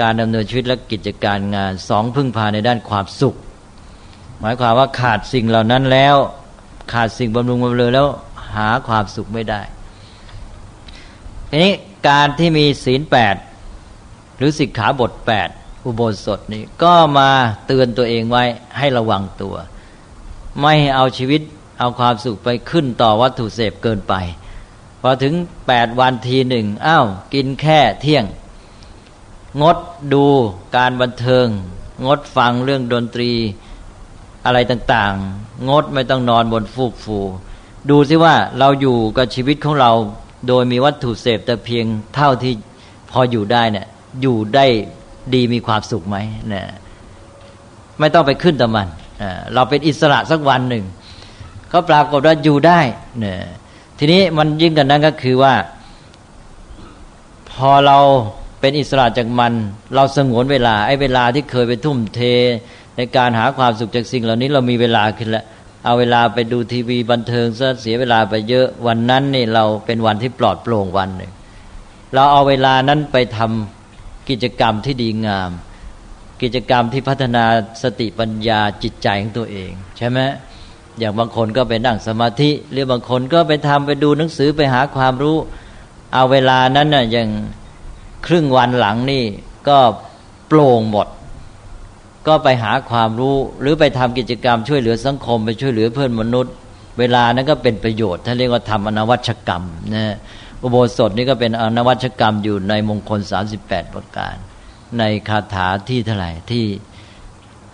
[0.00, 3.36] การดำเนินชีวิตและกิจการงานสองพึ่งพาในด้านความสุข
[4.40, 6.16] หมายความว่าขาดสิ่งเหล่านั้นแล้ว
[6.92, 8.08] ขาดสิ่งบำรุงบำเรอแล้ว
[8.54, 9.60] หาความสุขไม่ได้
[11.50, 11.72] ทีนี้
[12.08, 13.36] การที่มีศีลแปด
[14.36, 15.50] หรือสิกขาบทแปด
[15.84, 17.30] อุโบสถนี่ก็มา
[17.66, 18.44] เตือนตัวเองไว้
[18.78, 19.56] ให้ระวังตัว
[20.60, 21.42] ไม่เอาชีวิต
[21.78, 24.14] เอาความสุขไปขึ้นต่อวัตถุเสพเกินไป
[25.02, 25.34] พอถึง
[25.66, 28.24] แปดวันทีหนึ่งอ้าวกินแค่เที่ยง
[29.62, 29.76] งด
[30.12, 30.24] ดู
[30.76, 31.46] การบันเทิง
[32.06, 33.32] งดฟังเรื่องดนตรี
[34.44, 37.18] อะไรต่างๆ งดไม่ต้องนอนบนฟูกฟู
[37.90, 39.92] ดูซิว่าเราอยู่กับชีวิตของเรา
[40.48, 42.52] โดยมีวัตถุเสพแต่เพียงเท่าที่
[43.10, 43.86] พออยู่ได้เนี่ย
[44.22, 44.66] อยู่ได้
[45.34, 46.16] ดีมีความสุขไหม
[46.48, 46.66] เนี่ย
[48.00, 48.88] ไม่ต้องไปขึ้นต่มัน
[49.54, 50.84] เราเป็นอิสระสักวันหนึ่ง
[51.72, 52.80] ก็ปรากฏว่าอยู่ได้
[53.18, 53.38] เนี่ย
[53.98, 55.54] ทีนี้มันยิ่งกันนั้นก็คือว่า
[57.50, 57.98] พอเรา
[58.60, 59.52] เป็นอิสระจากมัน
[59.94, 62.20] เราสงวนเวลาไอ้เวลาที่เคยไปทุ่มเท
[62.96, 65.44] ในการหาความสุขจากสิ่งเหล่านี้เรามีเวลาขึ้นแล้ว
[65.84, 71.32] เอาเวลาไปดูทีวีบันเทิงซะเสียเวลาไปเยอะวันนั้นนี่เราเป็นวันที่ปลอดโปร่งวันหนึ่ง
[72.14, 73.77] เราเอาเวลานั้นไปทำ
[74.30, 75.50] กิจกรรมที่ดีงาม
[76.42, 77.44] กิจกรรมที่พัฒนา
[77.82, 80.18] สติปัญญาจิตใจของตัวเอง ใช่ไหม
[80.98, 85.36] อย่างบางคนก็ไปนั่งสมาธิหรือบางคนก็ไปทำไปดูหนังสือไปหาความรู้
[86.14, 87.28] เอาเวลานั้นน่ะอย่าง
[88.26, 89.24] ครึ่งวันหลังนี่
[89.68, 89.78] ก็
[90.48, 91.08] โปร่งหมด
[92.26, 96.54] ก็ไปหาความรู้หรือไปทำกิจกรรมช่วยเหลือสังคมไปช่วยเหลือเพื่อนมนุษย์
[96.98, 99.62] เวลานั้นก็เป็นประโยชน์ท่านเรียกว่าทำอนวัชกรรม
[99.94, 100.16] นะ
[100.62, 103.20] อุโบสถนี่ก็เป็นอนวัชกรรมอยู่ในมงคล
[103.56, 104.36] 38 ประการ
[104.98, 106.66] ในคาถาที่เท่าไหร่ที่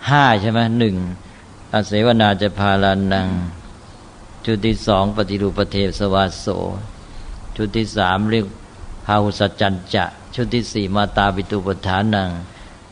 [0.09, 0.95] ห้าใช่ไหมหนึ่ง
[1.73, 3.27] อาเสวนาจะพาลานัง
[4.45, 6.45] จุดที่สองปฏิรูปเทวสวาโส
[7.57, 8.45] จุดที่สามเรียก
[9.05, 12.29] พาหุสจันจะ ชุดที่สี่มาตาปิตุปทานัง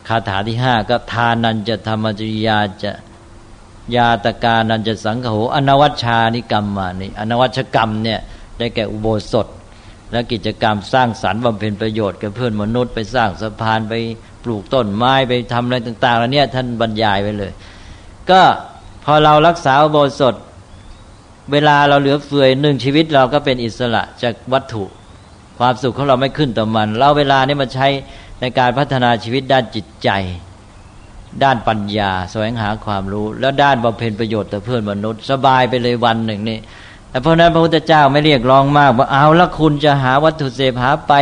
[0.08, 2.92] คาถาที่ห้าก็ทานันจะธรรมจริยาจะ
[3.96, 8.20] ยาตกานันจะสังโฆอนวัชชานิกรรมมานี่อนวัชกรรมเนี่ย
[8.58, 9.48] ได้แก่อุโบสถ
[10.14, 13.94] และกิจกรรมสร้างสรรค์บำเพ็ญประโยชน์กับเพื่อนมนุษย์ไปสร้างสะพานไป
[14.44, 17.52] ปลูกต้นไม้ไปทำอะไรต่างๆแล้วเนี่ยท่านบรรยายไว้เลย
[18.30, 18.42] ก็
[19.06, 20.36] พอเรารักษาโบสถ
[21.52, 24.84] เวลาเราเหลือเฟือหนึ่งชีวิตเราก็เป็นอิสระจากวัตถุ
[25.60, 27.88] ความสุขของเราไม่ขึ้นต่อมัน เราเวลานี้มาใช้
[28.42, 30.10] ในการพัฒนาชีวิตด้านจิตใจ
[31.44, 36.60] ด้านปัญญาแสวงหาความรู้ แล้วด้านบำเพ็ญประโยชน์ต่อเพื่อนมนุษย์ สบายไปเลยวันหนึ่งนี่
[37.22, 41.14] เพราะนั้นพระพุทธเจ้าไม่เรียกร้องมากว่าเอาละคุณจะหาวัตถุเสพหาไป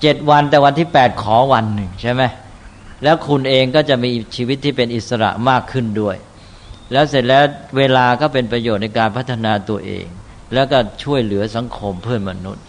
[0.00, 2.22] เจ็ดวันแต่วันที่แปดขอวันหนึ่งใช่ไหม
[3.02, 6.16] แล้วคุณเองก็จะมีชีวิตที่เป็นอิสระมากขึ้นด้วย
[6.92, 7.44] แล้วเสร็จแล้ว
[7.78, 10.06] เวลาก็เป็นประโยชน์ในการพัฒนาตัวเอง
[10.54, 12.64] แล้วก็ช่วยเหลือสังคมเพื่อนมนุษย์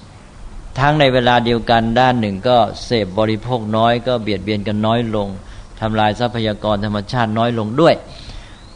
[0.79, 5.27] ทั้งในเวลาเดียวกันด้านหนึ่งก็เสพบริโภคน้อยก็เบียดเบียนกันน้อยลง
[5.81, 7.95] ทำลายทรัพยากรธรรมชาติน้อยลงด้วย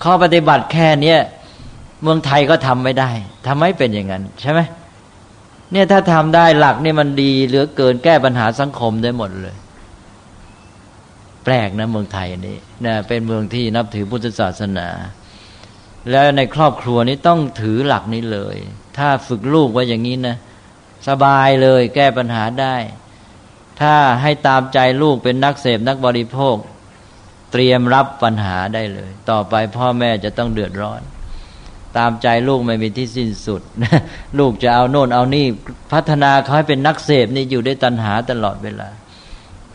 [0.03, 1.19] ข้อปฏิบัติแค่เนี้ย
[2.01, 3.11] เมืองไทยก็ทำไม่ได้
[3.47, 4.59] ทำไม่เป็นอย่างนั้น ใช่ไหม
[5.71, 9.55] เนี่ยถ้าทำได้หลักนี่มันดีเหลือเกินแก้ปัญหาสังคมได้หมดเลย
[11.43, 14.87] แปลกนะเมืองไทยนี่นะเป็นเมืองที่นับถือพุทธศาสนา
[16.11, 18.57] แล้วในครอบครัวนี้ต้องถือหลักนี้เลย
[18.97, 20.35] ถ้าฝึกลูกไว้อย่างนี้นะ
[21.07, 22.75] สบายเลยแก้ปัญหาได้
[23.81, 26.55] ถ้าให้ตามใจลูกเป็นนักเสพนักบริโภค
[27.51, 31.01] เตรียมรับปัญหาได้เลย ต่อไปพ่อแม่จะต้องเดือดร้อน
[31.99, 33.61] ตามใจลูกไม่มีที่สิ้นสุด
[34.39, 35.45] ลูกจะเอาโน่นเอานี่
[35.93, 38.89] พัฒนาเขาให้เป็นนักเสพนี่อยู่ได้ตัณหาตลอดเวลา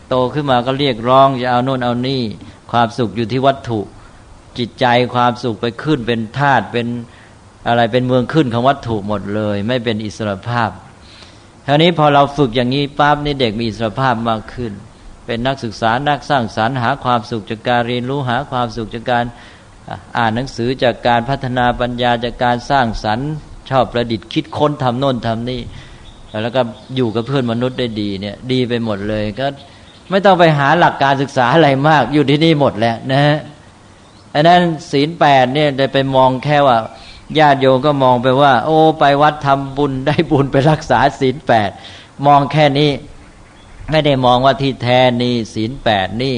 [0.09, 2.21] โตขึ้นมาก็เรียกร้องจะเอาโน่นเอานี่
[2.71, 3.79] ความสุขอยู่ที่วัตถุ
[4.57, 4.85] จิตใจ
[5.15, 6.87] ความสุขไปขึ้นเป็นธาตุเป็น
[7.67, 10.69] อะไรเป็นเมืองขึ้นของวัตถุหมดเลย ไม่เป็นอิสรภาพ
[11.67, 14.73] ทีนี้พอเราฝึกอย่างนี้ปั๊บนี่เด็กมีอิสรภาพมากขึ้น
[15.25, 19.25] เป็นนักศึกษานักสร้างสารรค์หาความสุขจากการเรียนรู้หาความสุขจากการ
[20.17, 23.29] อ่านหนังสือจากการพัฒนาปัญญาจากการสร้างสรรค์
[23.69, 25.61] ชอบประดิษฐ์คิดค้นทำโน่นทำนี่
[26.43, 26.61] แล้วก็
[26.95, 29.45] อยู่กับเพื่อนมนุษย์ได้ดีเนี่ยดีไปหมดเลยก็
[30.09, 33.37] ไม่ต้องไปหาหลักการศึกษาอะไรมาก อยู่ที่นี่หมดแล้วนะฮะ
[34.33, 36.77] อันนั้นศีลแปดเนี่ยได้ไปมองแค่ว่า
[37.39, 41.69] ญาติโยมก็มองไปว่า โอ้ ไปวัดทำบุญได้บุญไปรักษาศีลแปด
[42.25, 42.91] มองแค่นี้
[43.91, 46.37] ไม่ได้มองว่าที่แท้นี่ศีลแปดนี่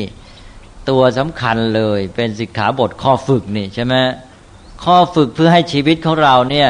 [0.90, 3.96] ตัวสำคัญเลย เป็นสิกขาบทข้อฝึกนี่ใช่ไหม
[4.84, 6.70] ข้อฝึกเพื่อให้ชีวิตของเราเนี่ย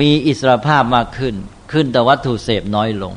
[0.00, 1.34] มีอิสระภาพมากขึ้น
[1.72, 3.14] ขึ้นแต่วัตถุเสพน้อยลง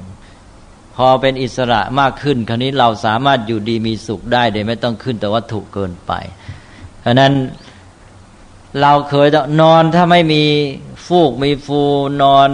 [0.95, 6.11] พอเป็นอิสระมากขึ้น คราวนี้เราสามารถอยู่ดีมีสุขได้โดยไม่ต้องขึ้นแต่วัตถุเกินไป
[7.01, 7.33] เพราะนั้น
[8.81, 9.27] เราเคย
[9.61, 10.43] นอนถ้าไม่มี
[11.07, 11.81] ฟูกมีฟู
[12.23, 12.49] นอน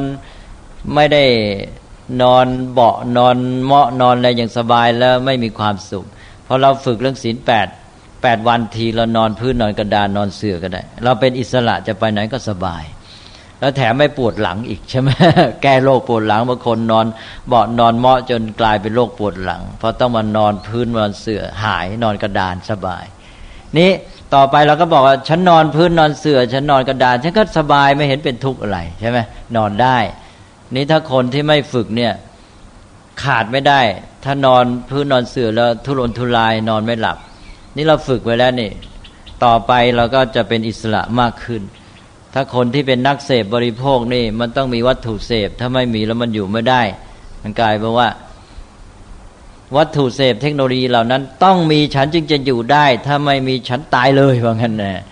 [0.96, 1.26] ไม่ได้
[2.22, 3.36] นอนเบาะนอน
[3.66, 6.06] เมาะนอนอะไรอย่างสบายแล้วไม่มีความสุข
[6.48, 7.68] พอเราฝึกเรื่องศีลแปด
[8.24, 12.84] แปดวันทีเรานอนพื้นนอนกระดานนอนเสื่อก็ได้ เราเป็นอิสระจะไปไหนก็สบาย
[13.60, 15.10] แล้วแถมไม่ปวดหลังอีกใช่ไหม
[15.62, 17.06] แก้โรคปวดหลังบางคนนอน
[17.48, 23.06] เบาะนอนเมาะจนกลายเป็นโรคปวดหลังเพราะต้องมานอนพื้นนอนเสื่อหายนอนกระดานสบาย
[23.78, 23.90] นี้
[24.36, 29.20] ต่อไปเราก็บอกว่าฉันนอนพื้นนอนเสื่อฉันนอนกระดานฉันก็สบายไม่เห็นเป็นทุกข์อะไรใช่ไหม
[29.58, 29.98] นอนได้
[30.76, 32.14] นี้ถ้าคนที่ไม่ฝึกเนี่ย
[33.24, 33.82] ขาดไม่ได้
[34.24, 37.18] ถ้านอนพื้นนอนเสื่อแล้วทุรนทุรายนอนไม่หลับ
[37.76, 38.72] นี่เราฝึกไว้แล้วนี่
[39.44, 41.62] ต่อไปเราก็จะเป็นอิสระมากขึ้น
[42.34, 46.82] ถ้าคนที่เป็นนักเสพบริโภคนี่ มันต้องมีวัตถุเสพ ถ้าไม่มีแล้วมันอยู่ไม่ได้
[47.42, 48.10] มันกลายเป็นว่า
[49.78, 55.04] วัตถุเสพเทคโนโลยีเหล่านั้น ต้องมีฉันจึงจะอยู่ได้ ถ้าไม่มีฉันตายเลยว่างั้นนะ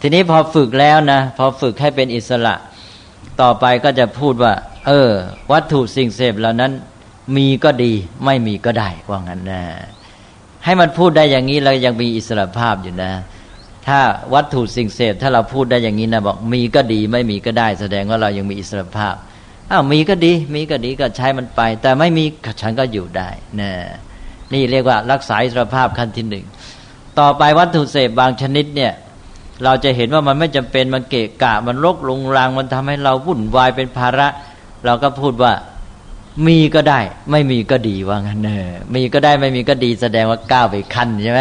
[0.00, 2.54] ทีนี้พอฝึกแล้วนะพอฝึกให้เป็นอิสระ
[3.40, 4.52] ต่อไปก็จะพูดว่า
[4.86, 5.10] เออ
[5.52, 6.72] วัตถุสิ่งเสพเหล่านั้น
[7.36, 7.92] มีก็ดี
[8.24, 9.62] ไม่มีก็ได้ว่างั้นนะ
[10.64, 13.12] ให้มันพูดได้อย่างนี้เรายังมีอิสระภาพอยู่นะ
[13.86, 14.00] ถ้า
[14.34, 19.14] วัตถุสิ่งเสพถ้าเราพูดได้อย่างนี้นะบอกมีก็ดี ไม่มีก็ได้ แสดงว่าเรายังมีอิสระภาพ
[19.70, 22.24] อ้าวมีก็ดี มีก็ดีก็ใช้มันไป แต่ไม่มี
[22.60, 23.28] ฉันก็อยู่ได้
[23.60, 23.70] นะ
[24.52, 26.44] นี่เรียกว่ารักษาอิสระภาพขั้นที่หนึ่ง
[27.18, 28.92] ต่อไปวัตถุเสพบางชนิดเนี่ย
[29.64, 34.28] เราจะเห็นว่ามันไม่จำเป็นมันเกะกะมันรกลุงรังมันทำให้เราวุ่นวายเป็นภาระ
[34.84, 35.52] เราก็พูดว่า
[36.46, 41.40] มีก็ได้ ไม่มีก็ดีว่างั้นเนอมีก็ได้ไม่มีก็ดีแสดงว่าก้าวไปขั้นใช่ไหม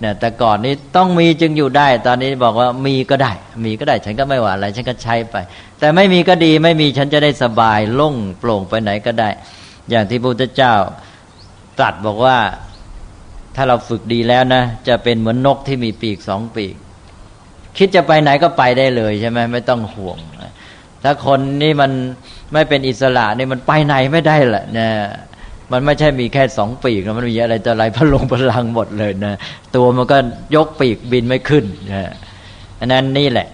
[0.00, 3.32] เนี่ยแต่ก่อนนี้ต้องมีจึงอยู่ได้ ตอนนี้บอกว่ามีก็ได้
[3.64, 5.36] มีก็ได้ฉันก็ไม่หว่าอะไรฉันก็ใช้ไป
[5.78, 9.28] แต่ไม่มีก็ดีไม่มีฉันจะได้สบายโล่งโปร่งไปไหนก็ได้
[9.90, 10.74] อย่างที่พระพุทธเจ้า
[11.78, 12.38] ตรัสบอกว่า
[13.56, 16.74] ถ้าเราฝึกดีแล้วนะ จะเป็นเหมือนนกที่มีปีกสองปีก
[17.76, 20.18] คิดจะไปไหนก็ไปได้เลยใช่ไหมไม่ต้องห่วง
[21.02, 21.92] ถ้าคนนี่มัน
[22.52, 24.88] ไม่เป็นอิสระนี่มันไปไหนไม่ได้แหละนะ
[25.72, 29.34] มันไม่ใช่มีแค่สองปีกมันมีอะไรต่ออะไรพลงพลังหมดเลยนะ
[29.74, 30.18] ตัวมันก็
[30.56, 32.12] ยกปีกบินไม่ขึ้นนะ
[32.80, 33.48] อันนั้นนี่แหละ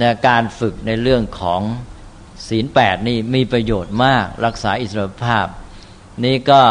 [0.00, 1.60] นะการฝึกในเรื่องของ
[2.48, 5.46] ศีลแปดนี่มีประโยชน์มากรักษาอิสรภาพ
[6.24, 6.62] นี่ก็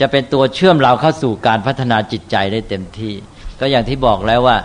[0.00, 3.14] จะเป็นตัวเชื่อมเราเข้าสู่การพัฒนาจิตใจได้เต็มที่
[3.60, 4.56] ก็อย่างที่บอกแล้วว่า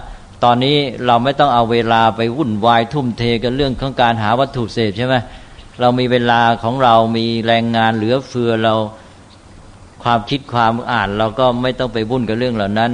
[0.43, 5.15] ตอนนี้เราไม่ต้องเอาเวลาไปวุ่นวายทุ่มเทกันเรื่องของการหาวัตถุเสพใช่ไหม
[5.79, 8.75] เรามีเวลาของเรามีแรงงานเหลือเฟือเรา
[10.03, 12.91] ความคิดความอ่านเราก็ไม่ต้องไปวุ่นกับเรื่องเหล่านั้น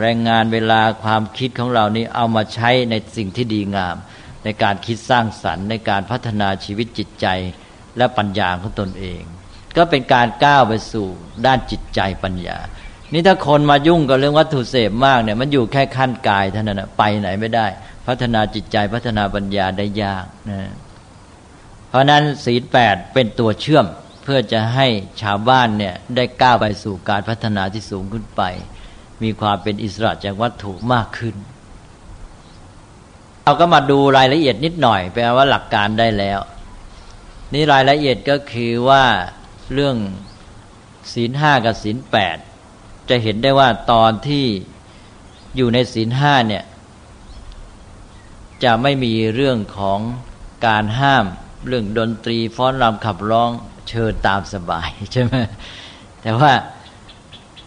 [0.00, 3.96] แรงงานเวลาความคิดของเรานี่เอามาใช้ในสิ่งที่ดีงาม
[4.44, 7.26] ในการคิดสร้างสรรค์ ในการพัฒนาชีวิตจิตใจ
[7.98, 9.22] และปัญญาของตนเอง
[9.76, 11.06] ก็เป็นการก้าวไปสู่
[11.46, 12.58] ด้านจิตใจปัญญา
[13.12, 17.66] นี่ถ้าคนมายุ่งกับเรื่องวัตถุเสพมากเนี่ยมันอยู่แค่ขั้นกายเท่านั้นไปไหนไม่ได้
[18.06, 20.70] พัฒนาจิตใจพัฒนาปัญญาได้ยากนะ
[21.92, 23.86] เพราะนั้นศีลแปดเป็นตัวเชื่อม
[24.22, 24.86] เพื่อจะให้
[25.22, 28.42] ชาวบ้านเนี่ยได้ก้าวไปสู่การพัฒนาที่สูงขึ้นไป
[29.22, 31.36] มีความเป็นอิสระจากวัตถุมากขึ้น
[33.44, 36.40] เราก็มาดูรายละเอียดนิดหน่อยแปลว่าหลักการได้แล้ว
[37.52, 39.04] นี่รายละเอียดก็คือว่า
[39.72, 39.96] เรื่อง
[41.12, 42.36] ศีลห้ากับศีลแปด
[43.08, 44.46] จะเห็นได้ว่าตอนที่
[45.56, 46.64] อยู่ในศีลห้าเนี่ย
[48.64, 50.00] จะไม่มีเรื่องของ
[50.66, 51.24] การห้าม
[51.68, 53.50] เรื่องดนตรีฟ้อนรำขับร้อง
[53.88, 55.34] เชิญตามสบายใช่ไหม
[56.22, 56.52] แต่ว่า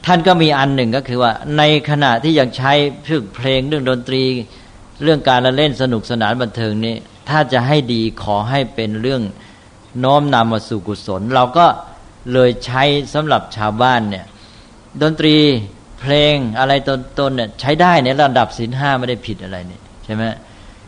[0.06, 2.74] ท่านก็มีอันหนึ่งก็คือว่า ในขณะที่ยังใช้
[3.36, 4.24] เพลงเรื่องดนตรี
[5.04, 6.96] เรื่องการละเล่นสนุกสนานบันเทิงนี้
[7.30, 9.22] ถ้าจะให้ดีขอให้เป็นเรื่อง
[10.04, 11.66] น้อมนำมาสู่กุศล เราก็
[12.34, 14.26] เลยใช้สำหรับชาวบ้านเนี่ย
[15.02, 15.36] ดนตรี
[16.02, 20.24] เพลงอะไรต้นๆเนี่ยใช้ได้ในระดับศีลห้าไม่ได้ผิดอะไรเนี่ยใช่ไหม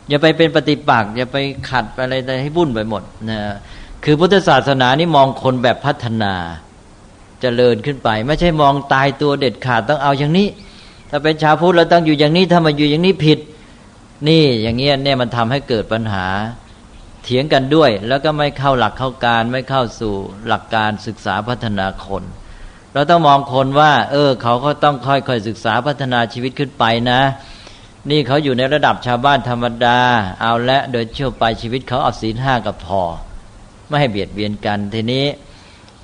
[0.09, 1.37] อย่าไปเป็นปฏิปักษ์อย่าไป
[1.69, 3.39] ขัดอะไรให้บุ่นไปหมดนะ
[4.03, 6.33] คือพุทธศาสนานี่มองคนแบบพัฒนา
[7.37, 10.47] จเจริญขึ้นไป ไม่ใช่มองตายตัวเด็ดขาดต้องเอาอย่างนี้
[11.09, 13.39] ถ้าเป็นชาวพุทธเราต้องอยู่อย่างนี้ถ้ามาอยู่อย่างนี้ผิด
[14.27, 16.27] นี่อย่างเงี้ยเนี่ยมันทำให้เกิดปัญหา
[17.23, 20.13] เถียงกันด้วย แล้วก็ไม่เข้าหลักเข้าการไม่เข้าสู่
[20.47, 22.23] หลักการศึกษาพัฒนาคน
[22.93, 27.21] เราต้องมองคนว่า เออ เขาก็ต้องค่อยๆศึกษาพัฒนาชีวิตขึ้นไปนะ
[28.09, 29.99] นี่เขาอยู่ในระดับชาวบ้านธรรมดา
[30.41, 33.01] เอาละโดยเชี่ยวไปชีวิตเขาเอาศีลห้ากับพอ
[33.87, 35.25] ไม่ให้เบียดเบียนกันทีนี้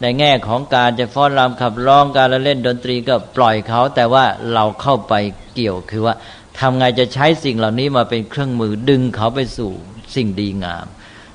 [0.02, 5.13] ในแง่ของการจะฟ้อนรำขับร้องการละเล่นดนตรีก็ปล่อยเขา แต่ว่าเราเข้าไป
[5.56, 6.16] เกี่ยวคือว่า
[6.60, 9.72] ทำไงจะใช้สิ่งเหล่านี้มาเป็นเครื่องมือดึงเขาไปสู่
[10.16, 10.86] สิ่งดีงาม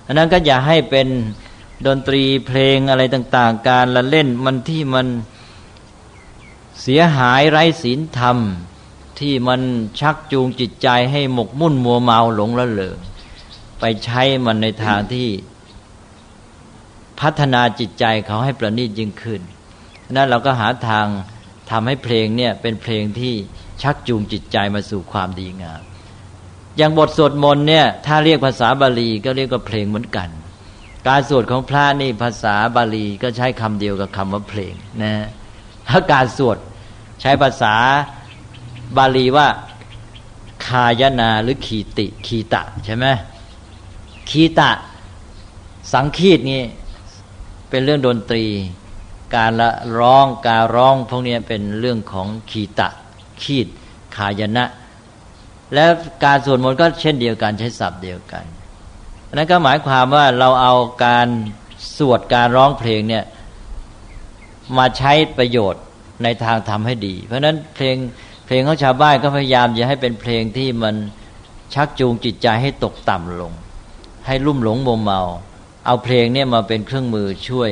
[0.06, 1.08] อันนั้นก็อย่าให้เป็น
[1.86, 5.06] ดนตรีเพลงอะไรต่างๆ การละเล่นมันที่มัน
[6.82, 8.38] เสียหายไร้ศีลธรรม
[9.20, 9.60] ที่มัน
[10.00, 12.96] ชักจูงจิตใจให้หมกมุ่นมัวเมาหลงละเหลง
[13.80, 15.28] ไปใช้มันในทางที่
[17.20, 19.40] พัฒนาจิตใจเขาให้ประณีตยิ่งขึ้น
[20.10, 21.06] นั้นเราก็หาทาง
[21.70, 23.34] ทำให้เพลงเนี่ยเป็นเพลงที่
[23.82, 25.82] ชักจูงจิตใจมาสู่ความดีงาม
[26.76, 30.28] อย่างบทสวดมนต์เนี่ยถ้าเรียกภาษาบาลีก็เรียกว่าเพลงเหมือนกัน
[31.08, 35.12] การสวดของพระนี่ภาษาบาลีก็ใช้คำเดียวกับคำว่าเพลงนะ
[35.88, 36.58] ถ้าการสวด
[37.20, 37.74] ใช้ภาษา
[38.96, 39.48] บาลีว่า
[40.66, 43.06] คายนาหรือขีติขีตะใช่ไหม
[44.30, 44.70] ขีตะ
[45.92, 46.62] สังคีตนี่
[47.68, 48.44] เป็นเรื่องดนตรี
[49.34, 52.88] การละร้องการร้องพวกนี้เป็นเรื่องของขีตะ
[53.42, 53.66] ขีด
[54.16, 54.64] ขายนะ
[55.74, 55.84] และ
[56.24, 58.44] การสวดมนต์ก็เช่นเดียวกันใช้ศัพท์เดียวกัน
[59.34, 60.74] นั้นก็หมายความว่าเราเอา
[61.04, 61.28] การ
[61.96, 63.24] สวดการร้องเพลงเนี่ย
[64.78, 65.82] มาใช้ประโยชน์
[66.22, 67.96] ในทางทำให้ดี เพราะฉะนั้นเพลง
[68.50, 70.94] เพลงของชาวบ้านก็พยายามจะให้เป็นเพลงที่มัน
[71.74, 73.52] ชักจูงจิตใจให้ตกต่ำลง
[74.26, 75.20] ให้ลุ่มหลงโมเมา
[75.86, 77.70] เอาเพลงเนี่ยมาเป็นเครื่องมือช่วย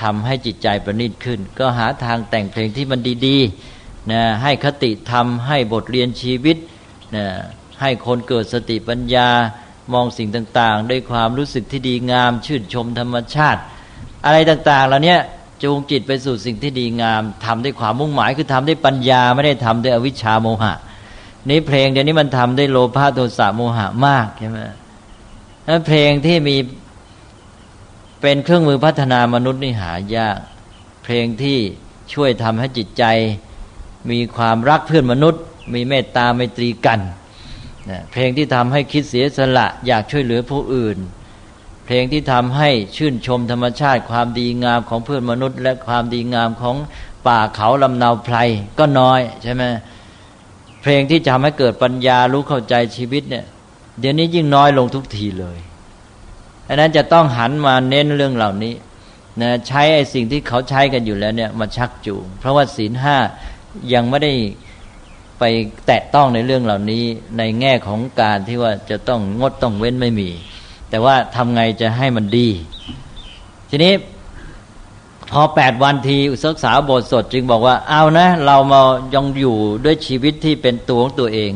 [0.00, 6.56] ทำให้จิตใจประณีตขึ้น ก็หาทางแต่งเพลงที่มันดีๆนะให้คติทำให้บทเรียนชีวิต
[7.16, 7.26] นะ
[7.80, 9.28] ให้คนเกิดสติปัญญา
[9.92, 13.60] มองสิ่งต่างๆ ด้วยความรู้สึกที่ดีงาม ชื่นชมธรรมชาติ
[14.24, 15.16] อะไรต่างๆเหล่านี้
[15.62, 20.74] จูงจิตไปสู่สิ่งที่ดีงามทำด้วยความมุ่งหมายคือทำด้วยปัญญาไม่ได้ทำด้วยอวิชชาโมหะ
[21.50, 24.58] นี้เพลงเดี๋ยวนี้มันทำด้วยโลภะโทสะโมหะมากใช่ไหม
[25.64, 26.56] แล้วเพลงที่มี
[28.20, 30.38] เป็นเครื่องมือพัฒนามนุษย์นี่หายาก
[31.04, 31.58] เพลงที่
[32.12, 33.04] ช่วยทำให้จิตใจ
[34.10, 35.42] มีความรักเพื่อนมนุษย์
[35.74, 37.00] มีเมตตาไมตรีกัน
[38.12, 40.98] เพลงที่ทำให้คิดเสียสละ อยากช่วยเหลือผู้อื่น
[41.86, 46.76] เพลงที่ทำให้ชื่นชมธรรมชาติ ความดีงามของเพื่อนมนุษย์ และความดีงามของ
[47.26, 48.36] ป่าเขาลำนาวไพร
[48.78, 49.62] ก็น้อยใช่ไหม
[50.82, 53.44] เพลงที่จะทำให้เกิดปัญญารู้เข้าใจชีวิตเนี่ย
[54.00, 55.58] เดี๋ยวนี้ยิ่งน้อยลงทุกทีเลย
[56.68, 58.74] อันนั้นจะต้องหันมาเน้นเรื่องเหล่านี้
[59.40, 63.16] นะใช้ไอ้สิ่งที่เขาใช้กันอยู่แล้วเนี่ยมาชักจูงเพราะว่าศีลห้า
[63.92, 64.32] ยังไม่ได้
[65.38, 65.44] ไป
[65.86, 67.04] แตะต้องในเรื่องเหล่านี้
[67.38, 70.30] ในแง่ของการที่ว่าจะต้องงดต้องเว้นไม่มี
[70.90, 72.48] แต่ว่าทำไงจะให้มันดี
[73.70, 73.92] ทีนี้
[75.32, 78.80] พอแปดวันทีศึกษาบทสดจึงบอกว่าเอานะ เรามา
[79.14, 81.52] ยังอยู่ด้วยชีวิตที่เป็นตัวของตัวเอง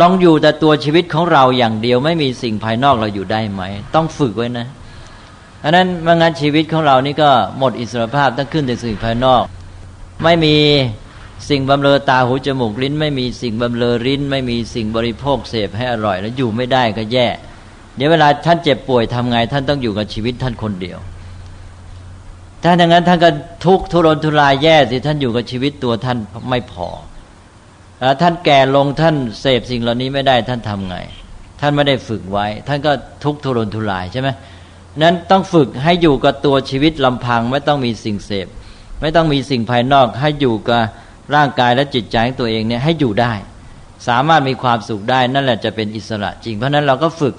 [0.00, 3.62] ลองอยู่แต่ตัวชีวิตของเราอย่างเดียวไม่มีสิ่งภายนอกเราอยู่ได้ไหม
[3.94, 4.66] ต้องฝึกไว้นะ
[5.62, 9.42] อันนั้นเมื่องั้นชีวิตของเรานี่ก็หมดอิสรภาพต้องขึ้นแต่สิ่งภายนอก
[10.24, 10.56] ไม่มี
[11.48, 17.26] สิ่งบำเรอตาหูจมูกลิ้น ไม่มีสิ่งบำเรอลิ้น ไม่มีสิ่งบริโภคเสพให้อร่อย แล้วอยู่ไม่ได้ก็แย่
[17.96, 20.98] เดี๋ยวเวลาท่านเจ็บป่วยทำไง ท่านต้องอยู่กับชีวิตท่านคนเดียว
[22.62, 23.30] ถ้าอย่างนั้นท่านก็
[23.66, 26.18] ทุกทุรนทุรายแย่สิท่านอยู่กับชีวิตตัวท่าน
[26.50, 26.88] ไม่พอ
[28.22, 30.96] ท่านแก่ลงท่านเสพสิ่งเหล่านี้ไม่ได้ท่านทำไง
[31.60, 32.92] ท่านไม่ได้ฝึกไว้ ท่านก็
[33.24, 34.28] ทุกทุรนทุรายใช่ไหม
[35.02, 38.46] นั้นต้องฝึกให้อยู่กับตัวชีวิตลำพัง ไม่ต้องมีสิ่งเสพ
[39.00, 40.82] ไม่ต้องมีสิ่งภายนอก ให้อยู่กับ
[41.34, 43.32] ร่างกายและจิตใจของตัวเองเนี่ยให้อยู่ได้
[44.08, 47.34] สามารถมีความสุขได้นั่นแหละจะเป็นอิสระจริง เพราะนั้นเราก็ฝึก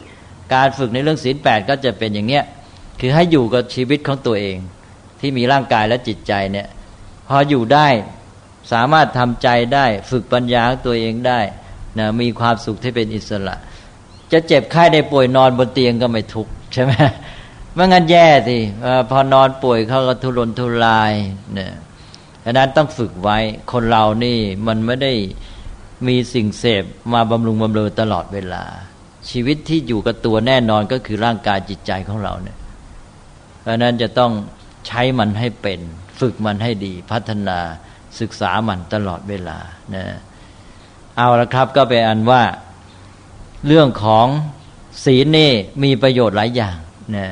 [0.53, 2.43] การฝึกในเรื่องศีลแปดก็จะเป็นอย่างเนี้ย
[2.99, 4.57] คือให้อยู่กับชีวิตของตัวเอง
[5.19, 6.67] ที่มีร่างกายและจิตใจเนี่ย
[7.27, 7.87] พออยู่ได้
[8.71, 11.39] สามารถทำใจได้ ฝึกปัญญาตัวเองได้
[11.99, 13.55] นะมีความสุขที่เป็นอิสระ
[14.31, 16.91] จะเจ็บไข้ได้ป่วยนอนบนเตียงก็ไม่ทุกข์ใช่ไหม
[17.73, 18.57] เมื่องั้นแย่สิ
[19.09, 21.13] พอนอนป่วยเขาก็ทุรนทุราย
[21.53, 21.73] เนี่ย
[22.43, 23.37] ดังนั้นต้องฝึกไว้
[23.71, 25.13] คนเรานี่มันไม่ได้
[26.07, 26.83] มีสิ่งเสพ
[27.13, 28.63] มาบำรุงบำเรอตลอดเวลา
[29.31, 32.57] ชีวิตที่อยู่กับตัวแน่นอนก็คือร่างกายจิตใจของเราเนี่ย
[33.61, 34.31] เพราะนั้นจะต้อง
[34.87, 35.79] ใช้มันให้เป็น
[36.19, 37.59] ฝึกมันให้ดี พัฒนา
[38.19, 39.57] ศึกษามันตลอดเวลา
[39.95, 40.05] นะ
[41.17, 42.43] เอาละครับก็เป็นอันว่า
[43.67, 44.27] เรื่องของ
[45.03, 45.51] ศีลนี่
[45.83, 46.77] มีประโยชน์หลายอย่าง
[47.15, 47.27] นะ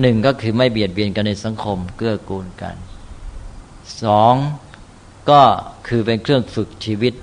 [0.00, 2.76] หนึ่งก็คือไม่เบียดเบียนกันในสังคม เกื้อกูลกัน
[4.02, 4.34] สอง
[5.30, 5.42] ก็
[5.88, 7.14] คือเป็นเครื่องฝึกชีวิต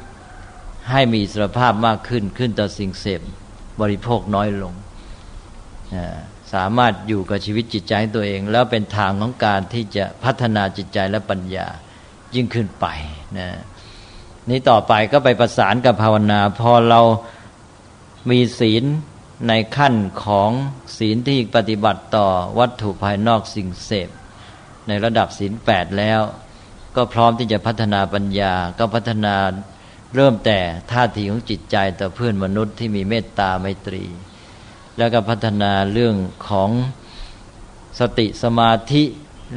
[0.91, 3.22] ให้มีสรภาพมากขึ้นขึ้นต่อสิ่งเสพ
[3.82, 4.73] บริโภคน้อยลง
[6.53, 11.67] สามารถอยู่กับชีวิตจิตใจตัวเอง แล้วเป็นทางของการที่จะพัฒนาจิตใจและปัญญา
[12.36, 12.86] ยิ่งขึ้นไป
[13.38, 13.49] นะ
[14.49, 17.01] นี้ต่อไปก็ไปประสานกับภาวนา พอเรา
[18.30, 18.84] มีศีล
[19.47, 20.51] ในขั้นของ
[20.97, 22.27] ศีลที่ปฏิบัติต่อ
[22.59, 24.09] วัตถุภายนอกสิ่งเสพ
[24.88, 26.21] ในระดับศีลแปดแล้ว
[26.95, 29.36] ก็พร้อมที่จะพัฒนาปัญญาก็พัฒนา
[30.16, 30.60] เริ่มแต่
[30.91, 34.03] ท่าทีของจิตใจต่อเพื่อนมนุษย์ที่มีเมตตาไมตรี
[34.97, 36.16] แล้วก็พัฒนาเรื่อง
[36.49, 36.70] ของ
[37.99, 39.03] สติสมาธิ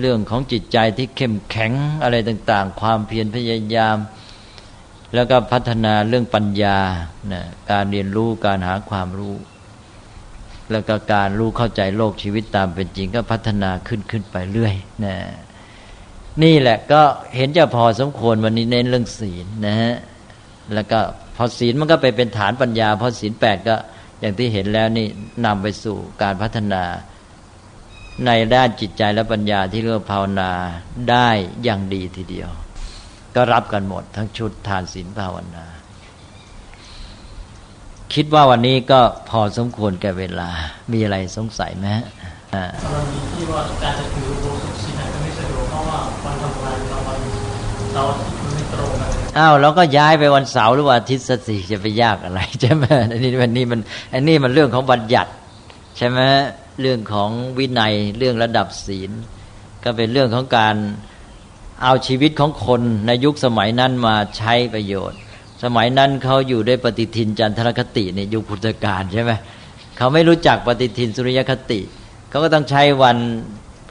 [0.00, 1.72] เรื่องของจิตใจที่เข้มแข็ง
[2.02, 3.96] อะไรต่าง ๆ ความเพียรพยายาม
[5.14, 6.78] แล้วก็พัฒนาเรื่องปัญญา
[7.32, 9.36] นะการเรียนรู้การหาความรู้
[10.72, 14.74] แล้วก็การรู้เข้าใจโลกชีวิตตามเป็นจริงก็พัฒนาขึ้นขึ้นไปเรื่อย
[15.04, 15.16] นะ
[16.42, 17.02] นี่แหละก็
[17.36, 19.94] เห็นจะพอสมควรวันนี้เน้นเรื่องศีลนะฮะ
[20.74, 21.00] แล้วก็
[21.36, 23.76] พอศีลมันก็ไปเป็นฐานปัญญาพอศีลแปดก็
[24.20, 25.06] อย่างที่เห็นแล้วนี่
[25.46, 26.82] นำไปสู่การพัฒนา
[28.26, 30.50] ในด้านจิตใจและปัญญาที่เรียกภาวนา
[31.10, 31.28] ได้
[31.64, 32.50] อย่างดีทีเดียว
[33.34, 35.64] ก็รับกันหมดทั้งชุดทานศีลภาวนา
[38.14, 39.00] คิดว่าวันนี้ก็
[39.30, 40.48] พอสมควรแก่เวลา
[40.92, 41.86] มีอะไรสงสัยไหม
[42.54, 47.28] อ่ากรณีที่ว่าการจะถือโบสุศีลก็ไม่สะดวกเพราะว่าวันทำงานเราเราไม่
[47.96, 48.41] ตรง
[49.38, 53.80] อ้าวเราก็ย้ายไปวันเสาร์หรือวันอาทิตย์สิจะไปยากอะไรใช่ไหมอันนี้วันนี้มัน
[54.14, 55.30] อันนี้มันเรื่องของบัญญัติ
[55.96, 56.18] ใช่ไหม
[56.80, 59.10] เรื่องของวินัยเรื่องระดับศีล
[59.84, 60.76] ก็เป็นเรื่องของการ
[61.82, 65.18] เอาชีวิตของคนในยุคสมัยนั้นมาใช้ประโยชน์
[65.62, 69.32] สมัยนั้นเขาอยู่ด้วยปฏิทินจันทรคติในยุคพุทธกาลใช่ไหม
[69.96, 71.80] เขาไม่รู้จักปฏิทินสุริยคติ
[72.28, 73.18] เขาก็ต้องใช้วัน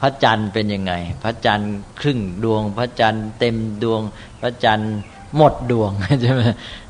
[0.00, 4.00] พระจันทร์เป็นยังไง พระจันทร์ครึ่งดวง พระจันทร์เต็มดวง
[4.40, 4.92] พระจันทร์
[5.36, 5.90] หมดดวง
[6.22, 6.42] ใช่ไหม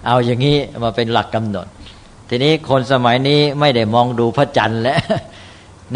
[0.06, 1.66] เอาอย่างนี้มาเป็นหลักกำหนด
[2.28, 5.00] ทีนี้คนสมัยนี้ไม่ได้มองดูพระจันทร์แล้ว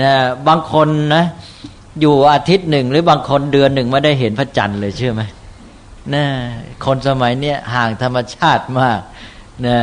[0.00, 0.10] นะ
[0.48, 1.24] บางคนนะ
[2.00, 5.22] อยู่อาทิตย์หนึ่งหรือบางคนเดือนหนึ่งไม่ได้เห็นพระจันทร์เลยเชื่อไหม
[6.14, 6.24] นะ
[6.84, 9.00] คนสมัยเนี้ยห่างธรรมชาติมาก
[9.66, 9.76] นะ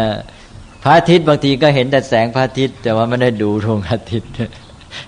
[0.84, 4.32] พระอาทิตย์บางทีก็เห็นแต่แสงพระอาทิตย์ แต่ว่าไม่ได้ดูดวงอาทิตย์